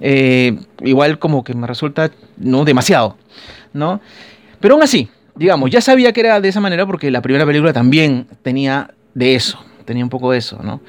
eh, 0.00 0.58
igual 0.82 1.18
como 1.18 1.44
que 1.44 1.54
me 1.54 1.66
resulta 1.66 2.10
no 2.38 2.64
demasiado, 2.64 3.16
¿no? 3.72 4.00
Pero 4.60 4.74
aún 4.74 4.82
así, 4.82 5.08
digamos, 5.36 5.70
ya 5.70 5.80
sabía 5.80 6.12
que 6.12 6.20
era 6.20 6.40
de 6.40 6.48
esa 6.48 6.60
manera 6.60 6.86
porque 6.86 7.10
la 7.10 7.20
primera 7.22 7.44
película 7.46 7.72
también 7.72 8.26
tenía 8.42 8.90
de 9.14 9.34
eso, 9.34 9.58
tenía 9.90 10.04
un 10.04 10.10
poco 10.10 10.32
de 10.32 10.38
eso, 10.38 10.58
¿no? 10.62 10.80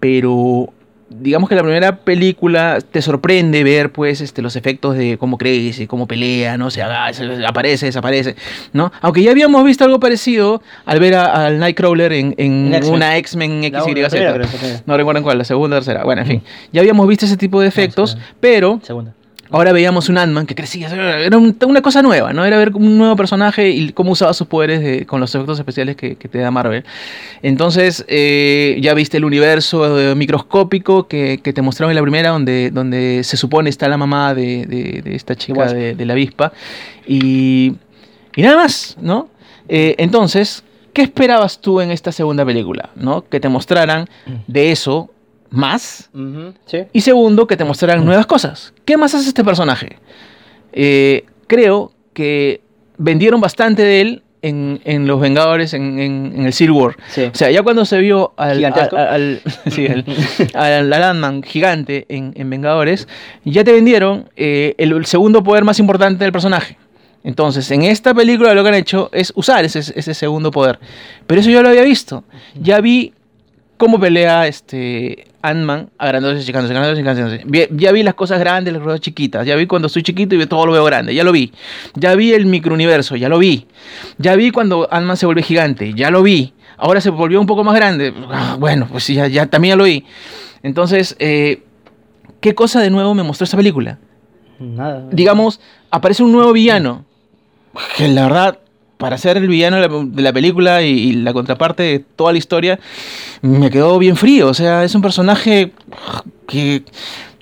Pero 0.00 0.72
digamos 1.12 1.48
que 1.48 1.56
la 1.56 1.62
primera 1.62 1.96
película 1.96 2.78
te 2.80 3.02
sorprende 3.02 3.64
ver 3.64 3.90
pues 3.90 4.20
este 4.20 4.42
los 4.42 4.54
efectos 4.54 4.96
de 4.96 5.18
cómo 5.18 5.38
crece, 5.38 5.88
cómo 5.88 6.06
pelea, 6.06 6.56
no 6.56 6.70
se 6.70 6.82
haga, 6.82 7.12
se- 7.12 7.44
aparece, 7.44 7.86
desaparece, 7.86 8.36
¿no? 8.72 8.92
Aunque 9.00 9.22
ya 9.22 9.32
habíamos 9.32 9.64
visto 9.64 9.84
algo 9.84 9.98
parecido 9.98 10.62
al 10.86 11.00
ver 11.00 11.16
al 11.16 11.58
Nightcrawler 11.58 12.12
en, 12.12 12.34
en 12.38 12.68
En 12.68 12.74
X-Men. 12.74 12.94
una 12.94 13.16
X-Men 13.16 13.62
XYZ. 13.64 14.82
No 14.86 14.96
recuerdo 14.96 15.18
en 15.18 15.24
cuál, 15.24 15.38
la 15.38 15.44
segunda 15.44 15.76
o 15.76 15.80
tercera. 15.80 16.04
Bueno, 16.04 16.22
en 16.22 16.28
fin. 16.28 16.42
Ya 16.72 16.80
habíamos 16.80 17.08
visto 17.08 17.24
ese 17.26 17.36
tipo 17.36 17.60
de 17.60 17.66
efectos, 17.66 18.16
pero 18.38 18.78
Segunda. 18.84 19.12
Ahora 19.50 19.72
veíamos 19.72 20.08
un 20.08 20.18
Ant-Man 20.18 20.46
que 20.46 20.54
crecía, 20.54 20.88
era 21.24 21.36
un- 21.38 21.56
una 21.66 21.82
cosa 21.82 22.02
nueva, 22.02 22.32
¿no? 22.32 22.44
Era 22.44 22.56
ver 22.58 22.72
un 22.74 22.96
nuevo 22.98 23.16
personaje 23.16 23.70
y 23.70 23.92
cómo 23.92 24.12
usaba 24.12 24.32
sus 24.32 24.46
poderes 24.46 24.80
de- 24.80 25.06
con 25.06 25.20
los 25.20 25.34
efectos 25.34 25.58
especiales 25.58 25.96
que, 25.96 26.16
que 26.16 26.28
te 26.28 26.38
da 26.38 26.50
Marvel. 26.50 26.84
Entonces, 27.42 28.04
eh, 28.08 28.78
ya 28.80 28.94
viste 28.94 29.16
el 29.16 29.24
universo 29.24 30.14
microscópico 30.16 31.08
que, 31.08 31.40
que 31.42 31.52
te 31.52 31.62
mostraron 31.62 31.90
en 31.90 31.96
la 31.96 32.02
primera, 32.02 32.30
donde, 32.30 32.70
donde 32.70 33.22
se 33.24 33.36
supone 33.36 33.70
está 33.70 33.88
la 33.88 33.96
mamá 33.96 34.34
de, 34.34 34.66
de- 34.66 35.02
de 35.02 35.14
esta 35.14 35.34
chica 35.34 35.54
de, 35.74 35.94
de 35.94 36.04
la 36.06 36.12
avispa. 36.12 36.52
Y, 37.06 37.74
y 38.36 38.42
nada 38.42 38.56
más, 38.56 38.96
¿no? 39.00 39.28
Eh, 39.68 39.94
entonces, 39.98 40.62
¿qué 40.92 41.02
esperabas 41.02 41.60
tú 41.60 41.80
en 41.80 41.90
esta 41.90 42.12
segunda 42.12 42.44
película? 42.44 42.90
¿no? 42.96 43.22
Que 43.28 43.40
te 43.40 43.48
mostraran 43.48 44.08
de 44.46 44.72
eso 44.72 45.10
más. 45.50 46.10
Sí. 46.66 46.78
Y 46.92 47.00
segundo, 47.00 47.46
que 47.46 47.56
te 47.56 47.64
mostraran 47.64 48.04
nuevas 48.04 48.26
cosas. 48.26 48.72
¿Qué 48.84 48.96
más 48.96 49.14
hace 49.14 49.28
este 49.28 49.44
personaje? 49.44 49.98
Eh, 50.72 51.24
creo 51.46 51.92
que 52.12 52.60
vendieron 52.98 53.40
bastante 53.40 53.82
de 53.82 54.00
él 54.00 54.22
en, 54.42 54.80
en 54.84 55.06
Los 55.06 55.20
Vengadores, 55.20 55.74
en, 55.74 55.98
en- 55.98 56.32
en 56.36 56.46
el 56.46 56.52
Civil 56.52 56.72
War. 56.72 56.96
Sí. 57.08 57.24
O 57.24 57.34
sea, 57.34 57.50
ya 57.50 57.62
cuando 57.62 57.84
se 57.84 57.98
vio 57.98 58.32
al, 58.36 58.64
al, 58.64 58.96
al- 58.96 59.40
sí, 59.70 59.86
al- 59.86 60.04
al- 60.54 60.92
al 60.92 61.02
Ant-Man 61.02 61.42
gigante 61.42 62.06
en, 62.08 62.32
en 62.36 62.48
Vengadores, 62.48 63.06
ya 63.44 63.64
te 63.64 63.72
vendieron 63.72 64.30
eh, 64.36 64.74
el, 64.78 64.92
el 64.92 65.04
segundo 65.06 65.42
poder 65.42 65.64
más 65.64 65.78
importante 65.78 66.24
del 66.24 66.32
personaje. 66.32 66.78
Entonces, 67.22 67.70
en 67.70 67.82
esta 67.82 68.14
película 68.14 68.54
lo 68.54 68.62
que 68.62 68.70
han 68.70 68.74
hecho 68.76 69.10
es 69.12 69.30
usar 69.36 69.62
ese, 69.66 69.80
ese 69.80 70.14
segundo 70.14 70.50
poder. 70.50 70.78
Pero 71.26 71.42
eso 71.42 71.50
yo 71.50 71.62
lo 71.62 71.68
había 71.68 71.82
visto. 71.82 72.24
Ya 72.58 72.80
vi 72.80 73.12
cómo 73.80 73.98
pelea 73.98 74.46
este 74.46 75.26
Ant-Man 75.40 75.88
agrandándose, 75.96 76.44
chicándose, 76.44 76.74
agrandándose, 76.76 77.40
chicándose. 77.40 77.68
Ya 77.74 77.92
vi 77.92 78.02
las 78.02 78.12
cosas 78.12 78.38
grandes, 78.38 78.74
las 78.74 78.82
cosas 78.82 79.00
chiquitas. 79.00 79.46
Ya 79.46 79.56
vi 79.56 79.66
cuando 79.66 79.86
estoy 79.86 80.02
chiquito 80.02 80.34
y 80.34 80.46
todo 80.46 80.66
lo 80.66 80.72
veo 80.72 80.84
grande. 80.84 81.14
Ya 81.14 81.24
lo 81.24 81.32
vi. 81.32 81.50
Ya 81.94 82.14
vi 82.14 82.34
el 82.34 82.44
microuniverso. 82.44 83.16
Ya 83.16 83.30
lo 83.30 83.38
vi. 83.38 83.66
Ya 84.18 84.36
vi 84.36 84.50
cuando 84.50 84.86
Ant-Man 84.92 85.16
se 85.16 85.24
vuelve 85.24 85.42
gigante. 85.42 85.94
Ya 85.94 86.10
lo 86.10 86.22
vi. 86.22 86.52
Ahora 86.76 87.00
se 87.00 87.08
volvió 87.08 87.40
un 87.40 87.46
poco 87.46 87.64
más 87.64 87.74
grande. 87.74 88.12
Ah, 88.30 88.56
Bueno, 88.60 88.86
pues 88.86 89.04
sí, 89.04 89.14
ya, 89.14 89.28
ya 89.28 89.46
también 89.46 89.72
ya 89.72 89.76
lo 89.76 89.84
vi. 89.84 90.04
Entonces, 90.62 91.16
eh, 91.18 91.62
¿qué 92.40 92.54
cosa 92.54 92.82
de 92.82 92.90
nuevo 92.90 93.14
me 93.14 93.22
mostró 93.22 93.44
esta 93.44 93.56
película? 93.56 93.98
Nada. 94.58 95.08
digamos, 95.10 95.58
aparece 95.90 96.22
un 96.22 96.32
nuevo 96.32 96.52
villano. 96.52 97.06
Que 97.96 98.08
la 98.08 98.24
verdad, 98.24 98.58
para 99.00 99.16
ser 99.18 99.38
el 99.38 99.48
villano 99.48 99.80
de 99.80 99.88
la, 99.88 100.04
de 100.04 100.22
la 100.22 100.32
película 100.32 100.82
y, 100.82 100.90
y 100.90 101.12
la 101.14 101.32
contraparte 101.32 101.82
de 101.82 101.98
toda 102.00 102.32
la 102.32 102.38
historia, 102.38 102.78
me 103.40 103.70
quedó 103.70 103.98
bien 103.98 104.14
frío. 104.14 104.46
O 104.48 104.54
sea, 104.54 104.84
es 104.84 104.94
un 104.94 105.00
personaje 105.02 105.72
que 106.46 106.84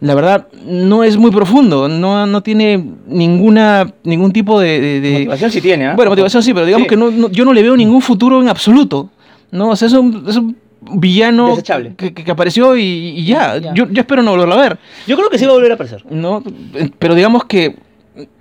la 0.00 0.14
verdad 0.14 0.46
no 0.64 1.02
es 1.02 1.16
muy 1.16 1.32
profundo, 1.32 1.88
no, 1.88 2.24
no 2.26 2.42
tiene 2.44 2.82
ninguna 3.08 3.92
ningún 4.04 4.32
tipo 4.32 4.60
de... 4.60 4.80
de- 4.80 5.00
de- 5.00 5.12
Motivación 5.14 5.50
sí 5.50 5.60
tiene, 5.60 5.86
¿ah? 5.88 5.94
bueno, 5.96 6.12
motivación 6.12 6.42
sí, 6.44 6.54
pero 6.54 6.64
digamos 6.64 6.84
Sí. 6.84 6.90
que 6.90 6.96
no, 6.96 7.10
no- 7.10 7.28
yo 7.30 7.44
no 7.44 7.52
le 7.52 7.62
veo 7.62 7.76
ningún 7.76 8.00
futuro 8.00 8.40
en 8.40 8.48
absoluto. 8.48 9.10
No, 9.50 9.70
o 9.70 9.76
sea, 9.76 9.88
es 9.88 9.94
un, 9.94 10.24
es 10.28 10.36
un 10.36 10.56
villano 10.92 11.56
que, 11.96 12.14
que- 12.14 12.30
apareció 12.30 12.76
y, 12.76 12.82
y 12.84 13.24
ya. 13.24 13.58
Ya. 13.58 13.74
Yo, 13.74 13.88
yo 13.90 14.00
espero 14.00 14.22
no 14.22 14.30
volverlo 14.30 14.54
a 14.54 14.62
ver. 14.62 14.78
Yo 15.08 15.16
creo 15.16 15.28
que 15.28 15.38
sí 15.38 15.44
va 15.44 15.50
a 15.50 15.54
volver 15.54 15.72
a 15.72 15.74
aparecer. 15.74 16.04
No, 16.08 16.44
eh, 16.74 16.90
pero 17.00 17.16
digamos 17.16 17.44
que 17.46 17.74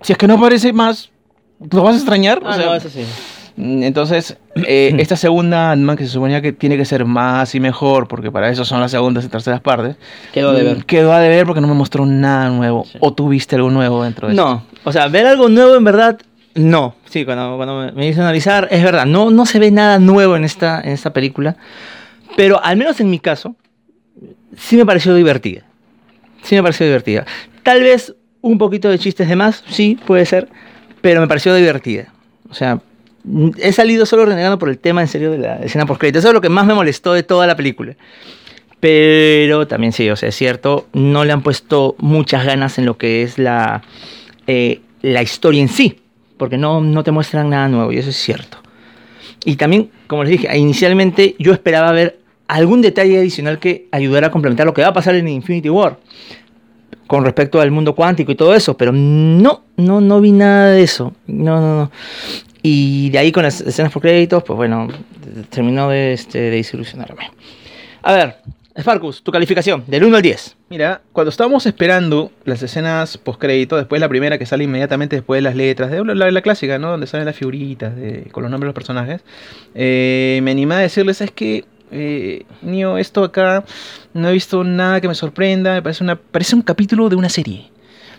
si 0.02 0.12
es 0.14 0.18
que 0.20 0.28
no 0.28 0.36
aparece 0.36 0.72
más, 0.74 1.10
lo 1.72 1.84
vas 1.84 1.96
a 1.96 1.98
extrañar. 1.98 2.40
o 2.44 2.48
Ah, 2.48 2.56
sea, 2.56 2.66
no, 2.68 2.76
eso 2.76 2.90
sí. 2.90 3.04
mm, 3.56 3.84
Entonces, 3.84 4.38
eh, 4.68 4.96
esta 5.00 5.16
segunda 5.16 5.72
Ant-Man 5.72 5.96
que 5.98 6.06
se 6.06 6.12
suponía 6.12 6.42
que 6.42 6.54
tiene 6.54 6.78
que 6.78 6.86
ser 6.86 7.06
más 7.06 7.54
y 7.56 7.60
mejor, 7.60 8.08
porque 8.08 8.32
para 8.32 8.50
eso 8.50 8.66
son 8.66 8.80
las 8.80 8.92
segundas 8.92 9.26
y 9.26 9.30
terceras 9.30 9.62
partes, 9.62 9.96
Quedó 10.34 10.54
de 10.54 10.62
mm, 10.64 10.66
ver. 10.66 10.86
Quedó 10.86 11.14
a 11.14 11.20
deber 11.20 11.46
porque 11.46 11.62
no 11.62 11.68
me 11.68 11.74
mostró 11.74 12.06
nada 12.06 12.50
nuevo. 12.50 12.86
Sí. 12.86 12.98
O 13.02 13.14
tú 13.14 13.30
viste 13.30 13.56
algo 13.56 13.70
nuevo 13.70 14.04
dentro 14.04 14.28
de 14.28 14.34
esto. 14.34 14.44
No, 14.46 14.64
o 14.84 14.92
sea, 14.92 15.08
ver 15.08 15.26
algo 15.28 15.50
nuevo 15.50 15.76
en 15.76 15.84
verdad, 15.84 16.20
no. 16.56 16.96
Sí, 17.06 17.24
cuando, 17.26 17.56
cuando 17.58 17.80
me, 17.82 17.92
me 17.92 18.08
hice 18.08 18.20
analizar, 18.22 18.68
es 18.72 18.84
verdad, 18.84 19.06
no, 19.06 19.30
no 19.32 19.46
se 19.46 19.60
ve 19.60 19.72
nada 19.72 20.00
nuevo 20.00 20.36
en 20.36 20.44
esta, 20.44 20.82
en 20.82 20.90
esta 20.92 21.14
película, 21.14 21.56
pero 22.36 22.64
al 22.64 22.78
menos 22.78 23.00
en 23.00 23.10
mi 23.10 23.20
caso, 23.20 23.56
sí 24.58 24.76
me 24.78 24.86
pareció 24.86 25.14
divertida. 25.16 25.64
Sí 26.44 26.56
me 26.56 26.62
pareció 26.64 26.86
divertida. 26.86 27.26
Tal 27.64 27.82
vez 27.82 28.14
un 28.42 28.58
poquito 28.58 28.90
de 28.90 28.98
chistes 29.00 29.28
de 29.28 29.36
más, 29.36 29.64
sí, 29.68 29.98
puede 30.06 30.26
ser, 30.26 30.48
pero 31.08 31.22
me 31.22 31.28
pareció 31.30 31.56
divertida. 31.56 32.12
O 32.50 32.54
sea, 32.54 32.82
he 33.60 33.72
salido 33.72 34.06
solo 34.06 34.26
renegando 34.26 34.60
por 34.60 34.68
el 34.68 34.78
tema 34.78 35.00
en 35.00 35.08
serio 35.08 35.32
de 35.32 35.38
la 35.38 35.56
escena 35.60 35.86
post 35.86 36.02
crédito. 36.02 36.20
Eso 36.20 36.28
es 36.28 36.34
lo 36.34 36.42
que 36.42 36.50
más 36.50 36.66
me 36.66 36.74
molestó 36.74 37.14
de 37.14 37.24
toda 37.24 37.48
la 37.48 37.56
película. 37.56 37.96
Pero 38.82 39.66
también 39.68 39.94
sí, 39.94 40.10
o 40.10 40.18
sea, 40.18 40.28
es 40.28 40.36
cierto, 40.36 40.90
no 40.92 41.24
le 41.24 41.32
han 41.32 41.44
puesto 41.44 41.96
muchas 42.00 42.44
ganas 42.46 42.78
en 42.78 42.86
lo 42.86 42.98
que 42.98 43.24
es 43.24 43.40
la, 43.40 43.84
eh, 44.48 44.82
la 45.02 45.22
historia 45.22 45.62
en 45.62 45.70
sí, 45.70 46.02
porque 46.36 46.58
no, 46.58 46.82
no 46.82 47.06
te 47.06 47.12
muestran 47.12 47.52
nada 47.52 47.70
nuevo, 47.70 47.94
y 47.94 48.00
eso 48.00 48.10
es 48.10 48.18
cierto. 48.18 48.58
Y 49.46 49.56
también, 49.56 49.90
como 50.08 50.26
les 50.26 50.32
dije, 50.32 50.58
inicialmente 50.58 51.38
yo 51.40 51.54
esperaba 51.54 51.94
ver 51.94 52.20
algún 52.50 52.82
detalle 52.82 53.18
adicional 53.18 53.60
que 53.60 53.88
ayudara 53.94 54.28
a 54.28 54.32
complementar 54.32 54.66
lo 54.66 54.74
que 54.74 54.82
va 54.82 54.90
a 54.90 54.94
pasar 54.94 55.16
en 55.16 55.30
Infinity 55.30 55.70
War 55.70 56.00
con 57.08 57.24
respecto 57.26 57.60
al 57.62 57.72
mundo 57.72 57.96
cuántico 57.96 58.32
y 58.32 58.36
todo 58.36 58.54
eso, 58.54 58.76
pero 58.78 58.92
no, 58.92 59.64
no, 59.78 60.02
no 60.02 60.22
vi 60.22 60.32
nada 60.32 60.72
de 60.72 60.84
eso. 60.84 61.14
No, 61.26 61.60
no, 61.60 61.76
no. 61.78 61.92
Y 62.62 63.10
de 63.12 63.18
ahí 63.20 63.32
con 63.32 63.44
las 63.44 63.62
escenas 63.62 63.92
por 63.92 64.02
créditos, 64.02 64.44
pues 64.44 64.58
bueno, 64.58 64.88
terminó 65.50 65.90
de, 65.90 66.14
este, 66.14 66.40
de 66.40 66.50
desilusionarme. 66.52 67.32
A 68.02 68.14
ver, 68.14 68.36
Sparkus, 68.80 69.24
tu 69.24 69.32
calificación, 69.32 69.84
del 69.88 70.04
1 70.04 70.18
al 70.18 70.22
10. 70.22 70.56
Mira, 70.70 71.02
cuando 71.12 71.30
estábamos 71.30 71.66
esperando 71.66 72.32
las 72.46 72.62
escenas 72.62 73.18
post-crédito, 73.18 73.76
después 73.78 74.00
la 74.02 74.10
primera 74.10 74.38
que 74.38 74.46
sale 74.46 74.66
inmediatamente 74.66 75.16
después 75.16 75.38
de 75.40 75.42
las 75.44 75.56
letras, 75.56 75.90
de 75.90 76.04
la, 76.04 76.30
la 76.30 76.42
clásica, 76.42 76.78
¿no? 76.78 76.92
Donde 76.92 77.08
salen 77.08 77.26
las 77.26 77.36
figuritas 77.36 77.96
de- 77.96 78.26
con 78.32 78.44
los 78.44 78.52
nombres 78.52 78.66
de 78.68 78.70
los 78.70 78.76
personajes, 78.76 79.22
eh, 79.74 80.40
me 80.44 80.52
animé 80.52 80.76
a 80.76 80.80
decirles, 80.80 81.22
es 81.22 81.32
que, 81.32 81.66
eh, 81.92 82.44
Nio, 82.62 82.98
esto 82.98 83.24
acá, 83.24 83.64
no 84.14 84.30
he 84.30 84.34
visto 84.34 84.64
nada 84.64 85.00
que 85.02 85.08
me 85.08 85.16
sorprenda, 85.16 85.74
me 85.74 85.82
parece, 85.82 86.04
una, 86.04 86.16
parece 86.16 86.56
un 86.56 86.62
capítulo 86.62 87.10
de 87.10 87.16
una 87.16 87.30
serie. 87.30 87.70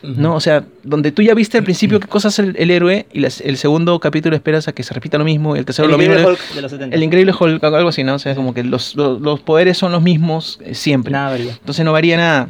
¿no? 0.00 0.36
O 0.36 0.40
sea, 0.40 0.62
donde 0.84 1.10
tú 1.10 1.22
ya 1.22 1.34
viste 1.34 1.58
al 1.58 1.64
principio 1.64 1.98
qué 1.98 2.06
cosa 2.06 2.28
es 2.28 2.38
el, 2.38 2.54
el 2.56 2.70
héroe 2.70 3.06
y 3.12 3.18
las- 3.18 3.40
el 3.40 3.56
segundo 3.56 3.98
capítulo 3.98 4.36
esperas 4.36 4.68
a 4.68 4.72
que 4.72 4.84
se 4.84 4.94
repita 4.94 5.18
lo 5.18 5.24
mismo 5.24 5.56
y 5.56 5.58
el 5.58 5.64
tercero 5.64 5.86
El 5.86 5.90
lo 5.90 5.98
mismo. 5.98 6.14
Hulk 6.28 6.54
de 6.54 6.62
los 6.62 6.70
70. 6.70 6.94
El 6.96 7.02
increíble 7.02 7.32
Hulk, 7.36 7.64
algo 7.64 7.88
así, 7.88 8.04
¿no? 8.04 8.14
O 8.14 8.18
sea, 8.20 8.36
como 8.36 8.54
que 8.54 8.62
los, 8.62 8.94
los, 8.94 9.20
los 9.20 9.40
poderes 9.40 9.76
son 9.76 9.90
los 9.90 10.00
mismos 10.00 10.60
eh, 10.64 10.74
siempre. 10.76 11.10
Nada 11.10 11.30
varía. 11.30 11.50
Entonces 11.50 11.84
no 11.84 11.90
varía 11.90 12.16
nada. 12.16 12.48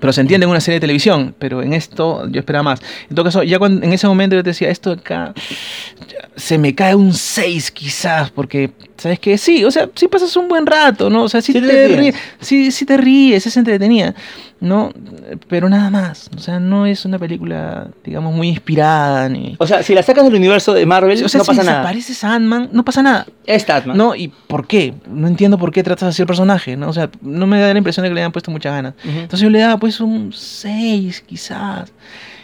Pero 0.00 0.12
se 0.12 0.20
entiende 0.20 0.44
en 0.44 0.50
una 0.50 0.60
serie 0.60 0.76
de 0.76 0.82
televisión, 0.82 1.34
pero 1.40 1.60
en 1.62 1.72
esto 1.72 2.28
yo 2.30 2.38
esperaba 2.38 2.62
más. 2.62 2.80
En 3.10 3.16
todo 3.16 3.24
caso, 3.24 3.42
ya 3.42 3.58
cuando, 3.58 3.84
en 3.84 3.92
ese 3.92 4.06
momento 4.06 4.36
yo 4.36 4.44
te 4.44 4.50
decía, 4.50 4.70
esto 4.70 4.92
acá 4.92 5.34
se 6.38 6.56
me 6.56 6.74
cae 6.74 6.94
un 6.94 7.12
6 7.12 7.70
quizás, 7.72 8.30
porque, 8.30 8.70
¿sabes 8.96 9.18
qué? 9.18 9.36
Sí, 9.36 9.64
o 9.64 9.70
sea, 9.70 9.90
sí 9.94 10.06
pasas 10.08 10.34
un 10.36 10.46
buen 10.48 10.64
rato, 10.66 11.10
¿no? 11.10 11.24
O 11.24 11.28
sea, 11.28 11.42
sí, 11.42 11.52
Sí 11.52 11.60
te 11.60 11.66
te, 11.66 11.88
ríes. 11.88 12.14
sí, 12.40 12.70
sí 12.70 12.84
te 12.86 12.96
ríes, 12.96 13.44
es 13.46 13.56
entretenida, 13.56 14.14
¿no? 14.60 14.92
Pero 15.48 15.68
nada 15.68 15.90
más, 15.90 16.30
o 16.36 16.38
sea, 16.38 16.60
no 16.60 16.86
es 16.86 17.04
una 17.04 17.18
película, 17.18 17.88
digamos, 18.04 18.32
muy 18.34 18.48
inspirada, 18.48 19.28
ni... 19.28 19.56
O 19.58 19.66
sea, 19.66 19.82
si 19.82 19.94
la 19.94 20.02
sacas 20.04 20.24
del 20.24 20.34
universo 20.36 20.72
de 20.74 20.86
Marvel, 20.86 21.12
O 21.24 21.28
sea, 21.28 21.38
no 21.38 21.44
si 21.44 21.50
pasa 21.50 21.64
nada. 21.64 21.78
desaparece 21.78 22.14
Sandman, 22.14 22.68
no 22.72 22.84
pasa 22.84 23.02
nada. 23.02 23.26
Es 23.44 23.62
Statman. 23.62 23.96
No, 23.96 24.14
¿y 24.14 24.28
por 24.28 24.66
qué? 24.68 24.94
No 25.12 25.26
entiendo 25.26 25.58
por 25.58 25.72
qué 25.72 25.82
tratas 25.82 26.10
así 26.10 26.22
el 26.22 26.26
personaje, 26.28 26.76
¿no? 26.76 26.88
O 26.88 26.92
sea, 26.92 27.10
no 27.20 27.46
me 27.48 27.60
da 27.60 27.72
la 27.72 27.78
impresión 27.78 28.04
de 28.04 28.10
que 28.10 28.14
le 28.14 28.20
hayan 28.20 28.32
puesto 28.32 28.50
muchas 28.52 28.72
ganas. 28.72 28.94
Ujú. 29.04 29.10
Entonces 29.18 29.40
yo 29.40 29.50
le 29.50 29.58
daba 29.58 29.76
pues 29.78 30.00
un 30.00 30.32
6 30.32 31.20
quizás. 31.26 31.92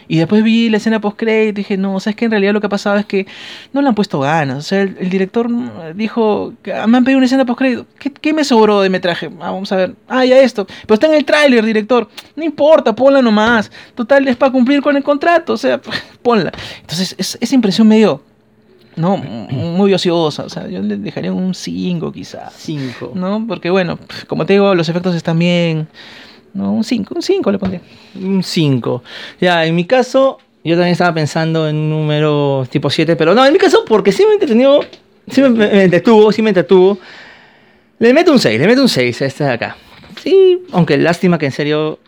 Y 0.07 0.17
después 0.17 0.43
vi 0.43 0.69
la 0.69 0.77
escena 0.77 1.01
post 1.01 1.17
crédito 1.17 1.59
y 1.59 1.63
dije, 1.63 1.77
no, 1.77 1.95
o 1.95 1.99
sea, 1.99 2.11
es 2.11 2.15
que 2.15 2.25
en 2.25 2.31
realidad 2.31 2.53
lo 2.53 2.61
que 2.61 2.67
ha 2.67 2.69
pasado 2.69 2.97
es 2.97 3.05
que 3.05 3.25
no 3.73 3.81
le 3.81 3.87
han 3.87 3.95
puesto 3.95 4.19
ganas. 4.19 4.57
O 4.57 4.61
sea, 4.61 4.81
el, 4.81 4.95
el 4.99 5.09
director 5.09 5.49
dijo, 5.95 6.53
que, 6.61 6.73
"Ah, 6.73 6.85
me 6.87 6.97
han 6.97 7.03
pedido 7.03 7.17
una 7.17 7.25
escena 7.25 7.45
post 7.45 7.59
crédito. 7.59 7.85
¿Qué, 7.99 8.11
qué 8.11 8.33
me 8.33 8.43
sobró 8.43 8.81
de 8.81 8.89
metraje? 8.89 9.27
Ah, 9.39 9.51
vamos 9.51 9.71
a 9.71 9.75
ver. 9.77 9.95
Ah, 10.07 10.25
ya 10.25 10.37
esto. 10.39 10.65
Pero 10.81 10.93
está 10.95 11.07
en 11.07 11.13
el 11.15 11.25
tráiler, 11.25 11.65
director. 11.65 12.07
No 12.35 12.43
importa, 12.43 12.93
ponla 12.95 13.21
nomás. 13.21 13.71
Total, 13.95 14.27
es 14.27 14.35
para 14.35 14.51
cumplir 14.51 14.81
con 14.81 14.95
el 14.95 15.03
contrato. 15.03 15.53
O 15.53 15.57
sea, 15.57 15.81
ponla. 16.21 16.51
Entonces, 16.81 17.15
es- 17.17 17.37
esa 17.41 17.55
impresión 17.55 17.87
me 17.87 17.97
dio. 17.97 18.21
No, 18.95 19.17
muy 19.49 19.93
ociosa. 19.93 20.43
O 20.45 20.49
sea, 20.49 20.67
yo 20.69 20.81
le 20.81 20.97
dejaría 20.97 21.33
un 21.33 21.53
5 21.53 22.11
quizás. 22.11 22.53
5. 22.57 23.11
¿no? 23.15 23.45
Porque 23.47 23.69
bueno, 23.69 23.99
como 24.27 24.45
te 24.45 24.53
digo, 24.53 24.73
los 24.75 24.87
efectos 24.87 25.15
están 25.15 25.37
bien. 25.39 25.87
No, 26.55 26.71
un 26.71 26.83
5, 26.83 27.13
un 27.13 27.21
5 27.21 27.51
le 27.51 27.59
pondría. 27.59 27.81
Un 28.15 28.41
5. 28.41 29.03
Ya, 29.41 29.65
en 29.65 29.75
mi 29.75 29.83
caso, 29.85 30.39
yo 30.63 30.75
también 30.75 30.93
estaba 30.93 31.13
pensando 31.13 31.67
en 31.67 31.75
un 31.75 31.89
número 31.89 32.65
tipo 32.71 32.89
7, 32.89 33.15
pero 33.17 33.35
no, 33.35 33.45
en 33.45 33.51
mi 33.53 33.59
caso, 33.59 33.83
porque 33.85 34.13
sí 34.13 34.23
me 34.25 34.33
entretenió, 34.33 34.79
sí 35.29 35.41
me, 35.41 35.49
me 35.49 35.83
entretuvo, 35.83 36.31
sí 36.31 36.41
me 36.41 36.51
entretuvo. 36.51 36.97
Le 37.99 38.13
meto 38.13 38.31
un 38.31 38.39
6, 38.39 38.59
le 38.59 38.67
meto 38.67 38.81
un 38.81 38.89
6 38.89 39.21
a 39.21 39.25
este 39.25 39.43
de 39.43 39.51
acá. 39.51 39.75
Sí, 40.21 40.61
aunque 40.71 40.97
lástima 40.97 41.37
que 41.37 41.45
en 41.45 41.51
serio, 41.51 41.99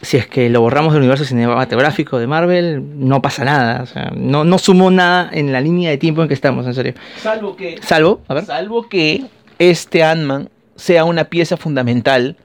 si 0.00 0.16
es 0.16 0.26
que 0.26 0.48
lo 0.48 0.62
borramos 0.62 0.94
del 0.94 1.00
universo 1.02 1.26
cinematográfico 1.26 2.18
de 2.18 2.26
Marvel, 2.26 2.82
no 3.06 3.20
pasa 3.20 3.44
nada. 3.44 3.82
O 3.82 3.86
sea, 3.86 4.10
no, 4.16 4.44
no 4.44 4.58
sumó 4.58 4.90
nada 4.90 5.28
en 5.30 5.52
la 5.52 5.60
línea 5.60 5.90
de 5.90 5.98
tiempo 5.98 6.22
en 6.22 6.28
que 6.28 6.34
estamos, 6.34 6.66
en 6.66 6.72
serio. 6.72 6.94
Salvo 7.22 7.54
que, 7.54 7.78
Salvo, 7.82 8.22
a 8.28 8.34
ver. 8.34 8.46
salvo 8.46 8.88
que 8.88 9.24
este 9.58 10.02
Ant-Man 10.02 10.48
sea 10.74 11.04
una 11.04 11.24
pieza 11.24 11.58
fundamental 11.58 12.36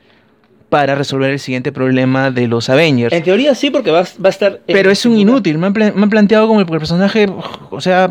para 0.76 0.94
resolver 0.94 1.32
el 1.32 1.40
siguiente 1.40 1.72
problema 1.72 2.32
de 2.32 2.50
los 2.50 2.70
Avengers. 2.70 3.14
En 3.14 3.24
teoría 3.24 3.56
sí, 3.56 3.70
porque 3.70 3.92
va, 3.92 4.02
va 4.02 4.26
a 4.26 4.30
estar... 4.30 4.60
Pero 4.68 4.92
es 4.92 5.06
un 5.06 5.18
inútil, 5.18 5.58
me 5.58 5.68
han, 5.68 5.74
pla- 5.74 5.94
me 5.96 6.04
han 6.04 6.10
planteado 6.10 6.50
como 6.50 6.60
el 6.60 6.66
personaje, 6.66 7.28
o 7.70 7.80
sea... 7.80 8.10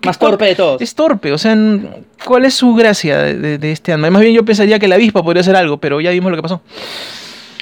¿qué- 0.00 0.08
Más 0.08 0.18
torpe 0.18 0.46
de 0.46 0.56
todos. 0.56 0.82
Es 0.82 0.96
torpe, 0.96 1.30
o 1.30 1.38
sea, 1.38 1.56
¿cuál 2.24 2.44
es 2.44 2.54
su 2.54 2.74
gracia 2.74 3.18
de, 3.22 3.34
de- 3.38 3.58
de 3.58 3.70
este 3.70 3.92
Ant-Man? 3.92 4.12
Más 4.14 4.22
bien 4.22 4.34
yo 4.34 4.44
pensaría 4.44 4.80
que 4.80 4.88
la 4.88 4.96
avispa 4.96 5.22
podría 5.22 5.42
hacer 5.42 5.54
algo, 5.54 5.76
pero 5.76 6.00
ya 6.00 6.10
vimos 6.10 6.32
lo 6.32 6.36
que 6.36 6.42
pasó. 6.42 6.60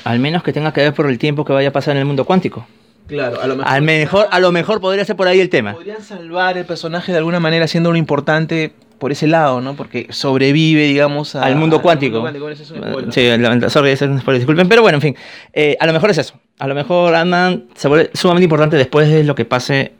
Al 0.05 0.19
menos 0.21 0.43
que 0.43 0.55
tenga 0.55 0.73
que 0.73 0.81
ver 0.81 0.95
por 0.95 1.11
el 1.11 1.19
tiempo 1.19 1.45
que 1.45 1.53
vaya 1.53 1.69
a 1.69 1.73
pasar 1.73 1.93
en 1.97 1.99
el 1.99 2.07
mundo 2.07 2.25
cuántico. 2.25 2.67
Claro, 3.11 3.41
a 3.43 3.47
lo 3.47 3.63
Al 3.65 3.83
mejor, 3.83 4.29
a 4.31 4.41
lo 4.41 4.53
mejor 4.53 4.81
podría 4.81 5.05
ser 5.05 5.17
por 5.17 5.29
ahí 5.29 5.41
el 5.41 5.51
tema. 5.51 5.75
Podrían 5.75 6.03
salvar 6.03 6.57
el 6.57 6.65
personaje 6.65 7.13
de 7.13 7.19
alguna 7.19 7.41
manera 7.41 7.65
haciéndolo 7.67 7.97
importante 7.99 8.73
por 8.99 9.13
ese 9.13 9.27
lado, 9.27 9.61
¿no? 9.61 9.75
Porque 9.75 10.07
sobrevive, 10.11 10.83
digamos, 10.85 11.35
a- 11.35 11.43
al 11.43 11.57
mundo 11.57 11.83
cuántico. 11.83 12.27
Ese 12.29 12.63
es 12.63 12.71
un 12.71 12.79
spoiler. 12.79 13.13
Sí, 13.13 13.27
lamenta- 13.39 13.69
sorry, 13.71 13.91
disculpen, 13.91 14.69
pero 14.69 14.83
bueno, 14.83 14.97
en 14.97 15.03
fin. 15.03 15.17
Eh, 15.53 15.77
a 15.81 15.87
lo 15.87 15.93
mejor 15.93 16.11
es 16.11 16.19
eso. 16.19 16.35
A 16.59 16.67
lo 16.69 16.75
mejor 16.75 17.15
Ant-Man 17.15 17.65
se 17.75 17.89
vuelve 17.89 18.11
sumamente 18.15 18.45
importante 18.45 18.77
después 18.77 19.09
de 19.09 19.25
lo 19.25 19.35
que 19.35 19.45
pase 19.45 19.93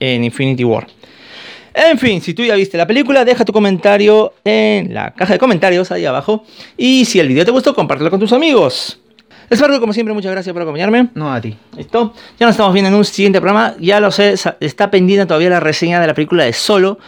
en 0.00 0.24
Infinity 0.24 0.64
War. 0.64 0.86
En 1.74 1.98
fin, 1.98 2.20
si 2.20 2.32
tú 2.34 2.42
ya 2.44 2.54
viste 2.54 2.76
la 2.78 2.86
película, 2.86 3.24
deja 3.24 3.44
tu 3.44 3.52
comentario 3.52 4.32
en 4.44 4.94
la 4.94 5.12
caja 5.14 5.34
de 5.34 5.38
comentarios 5.38 5.92
ahí 5.92 6.06
abajo. 6.06 6.44
Y 6.76 7.04
si 7.04 7.20
el 7.20 7.28
video 7.28 7.44
te 7.44 7.50
gustó, 7.50 7.74
compártelo 7.74 8.10
con 8.10 8.18
tus 8.20 8.32
amigos. 8.32 9.00
Les 9.50 9.62
como 9.80 9.92
siempre, 9.94 10.12
muchas 10.12 10.30
gracias 10.32 10.52
por 10.52 10.60
acompañarme. 10.60 11.08
No 11.14 11.32
a 11.32 11.40
ti. 11.40 11.56
¿Listo? 11.76 12.12
Ya 12.38 12.46
nos 12.46 12.54
estamos 12.54 12.74
viendo 12.74 12.88
en 12.88 12.94
un 12.94 13.04
siguiente 13.04 13.40
programa. 13.40 13.74
Ya 13.80 13.98
lo 13.98 14.10
sé, 14.10 14.34
está 14.60 14.90
pendiente 14.90 15.24
todavía 15.24 15.48
la 15.48 15.60
reseña 15.60 16.00
de 16.00 16.06
la 16.06 16.14
película 16.14 16.44
de 16.44 16.52
Solo. 16.52 16.98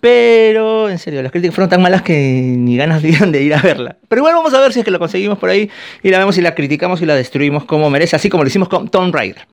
Pero, 0.00 0.88
en 0.88 0.98
serio, 0.98 1.22
las 1.22 1.32
críticas 1.32 1.56
fueron 1.56 1.70
tan 1.70 1.82
malas 1.82 2.02
que 2.02 2.14
ni 2.14 2.76
ganas 2.76 3.02
dieron 3.02 3.32
de 3.32 3.42
ir 3.42 3.54
a 3.54 3.60
verla. 3.60 3.96
Pero 4.08 4.20
igual 4.20 4.34
vamos 4.34 4.54
a 4.54 4.60
ver 4.60 4.72
si 4.72 4.78
es 4.78 4.84
que 4.84 4.92
lo 4.92 5.00
conseguimos 5.00 5.38
por 5.38 5.50
ahí 5.50 5.70
y 6.02 6.10
la 6.10 6.18
vemos 6.18 6.38
y 6.38 6.40
la 6.40 6.54
criticamos 6.54 7.02
y 7.02 7.06
la 7.06 7.16
destruimos 7.16 7.64
como 7.64 7.90
merece, 7.90 8.14
así 8.14 8.28
como 8.28 8.44
lo 8.44 8.48
hicimos 8.48 8.68
con 8.68 8.88
Tomb 8.88 9.12
Raider. 9.12 9.46